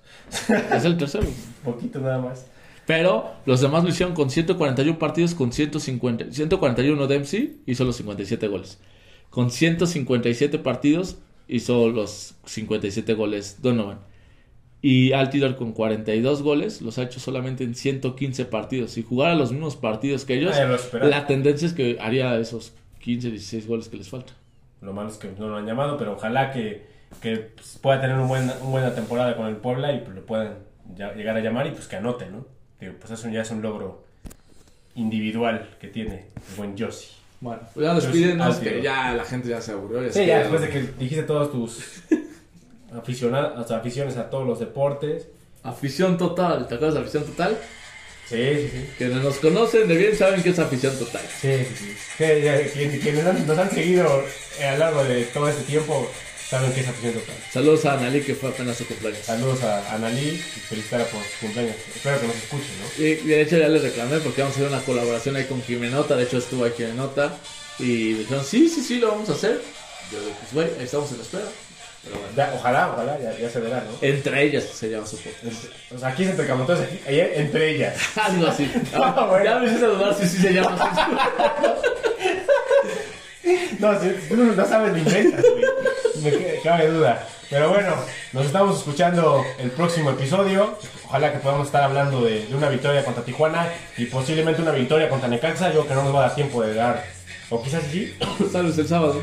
[0.72, 1.28] Es el tercero.
[1.64, 2.46] Poquitos nada más.
[2.92, 8.50] Pero los demás lo hicieron con 141 partidos con 150, 141 Dempsey hizo los 57
[8.50, 8.82] goles.
[9.30, 11.18] Con 157 partidos
[11.48, 14.00] hizo los 57 goles Donovan.
[14.82, 18.92] Y Altidor con 42 goles los ha hecho solamente en 115 partidos.
[18.92, 20.54] Si jugara los mismos partidos que ellos,
[20.92, 24.36] la tendencia es que haría esos 15, 16 goles que les faltan.
[24.82, 26.88] Lo malo es que no lo han llamado, pero ojalá que,
[27.22, 30.56] que pues, pueda tener una buena temporada con el Puebla y lo puedan
[31.16, 32.60] llegar a llamar y pues que anote, ¿no?
[32.82, 34.04] Digo, pues eso ya es un logro
[34.96, 37.10] individual que tiene el buen Josie.
[37.40, 38.74] Bueno, pues ya despídenos, Altidor.
[38.76, 40.12] que ya la gente ya se aburrió.
[40.12, 41.80] Sí, ya después de que dijiste todos tus
[42.98, 45.28] aficionados, o sea, aficiones a todos los deportes.
[45.64, 47.58] Afición total, ¿te acuerdas de afición total?
[48.28, 48.90] Sí, sí, sí.
[48.98, 51.22] Quienes nos conocen de bien saben que es afición total.
[51.40, 51.94] Sí, sí, sí.
[52.18, 54.24] Sí, ya, quien- quienes nos han seguido
[54.60, 56.08] eh, a lo largo de todo este tiempo
[56.52, 56.74] saben.
[57.52, 59.26] Saludos a Analí que fue apenas su cumpleaños.
[59.26, 61.76] Saludos a Analí felicitar por su cumpleaños.
[61.96, 63.04] Espero que nos escuchen, ¿no?
[63.04, 66.16] Y de hecho ya les reclamé porque vamos a hacer una colaboración ahí con Jimenota.
[66.18, 67.34] De hecho estuvo ahí Jimenota.
[67.80, 69.62] Y dijeron, sí, sí, sí, lo vamos a hacer.
[70.12, 71.46] Yo dije, pues güey, ahí estamos en la espera.
[72.04, 72.34] Pero bueno.
[72.36, 73.98] Ya, ojalá, ojalá, ya, ya se verá, ¿no?
[74.02, 75.66] Entre ellas se llama su podcast.
[75.96, 77.96] O sea, aquí es entre aquí, ahí entre ellas.
[78.18, 78.70] Algo así.
[78.94, 79.46] Ah, bueno.
[79.46, 81.02] Ya me hiciste dudar si sí se llama así.
[83.80, 85.66] No, si tú no, sabes ni inventas, güey.
[86.24, 87.28] Me cabe duda.
[87.50, 87.96] Pero bueno,
[88.34, 90.78] nos estamos escuchando el próximo episodio.
[91.06, 93.68] Ojalá que podamos estar hablando de, de una victoria contra Tijuana
[93.98, 95.74] y posiblemente una victoria contra Necaxa.
[95.74, 97.04] Yo que no nos va a dar tiempo de dar,
[97.50, 98.16] o quizás sí,
[98.52, 99.22] Sabes el sábado.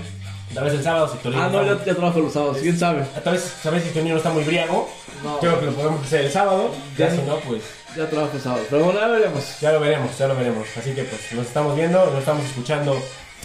[0.52, 2.58] tal vez el sábado si Torino Ah, no, ya, trabajo los sábados.
[2.60, 3.04] ¿Quién sabe?
[3.24, 4.90] Tal vez, sabes si Torino no está muy briago.
[5.24, 5.38] No.
[5.38, 6.70] Creo que lo podemos hacer el sábado.
[6.98, 7.14] Ya Ya.
[7.16, 7.62] si no, pues
[7.96, 8.62] Ya trabajo el sábado.
[8.68, 9.60] Pero bueno, ya veremos.
[9.60, 10.66] ya lo veremos, ya lo veremos.
[10.76, 13.00] Así que pues nos estamos viendo, nos estamos escuchando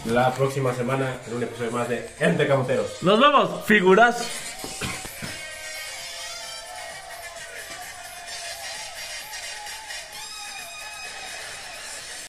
[0.06, 3.02] la próxima semana en un episodio más de Entre Camoteros.
[3.02, 5.03] Nos vemos, figuras.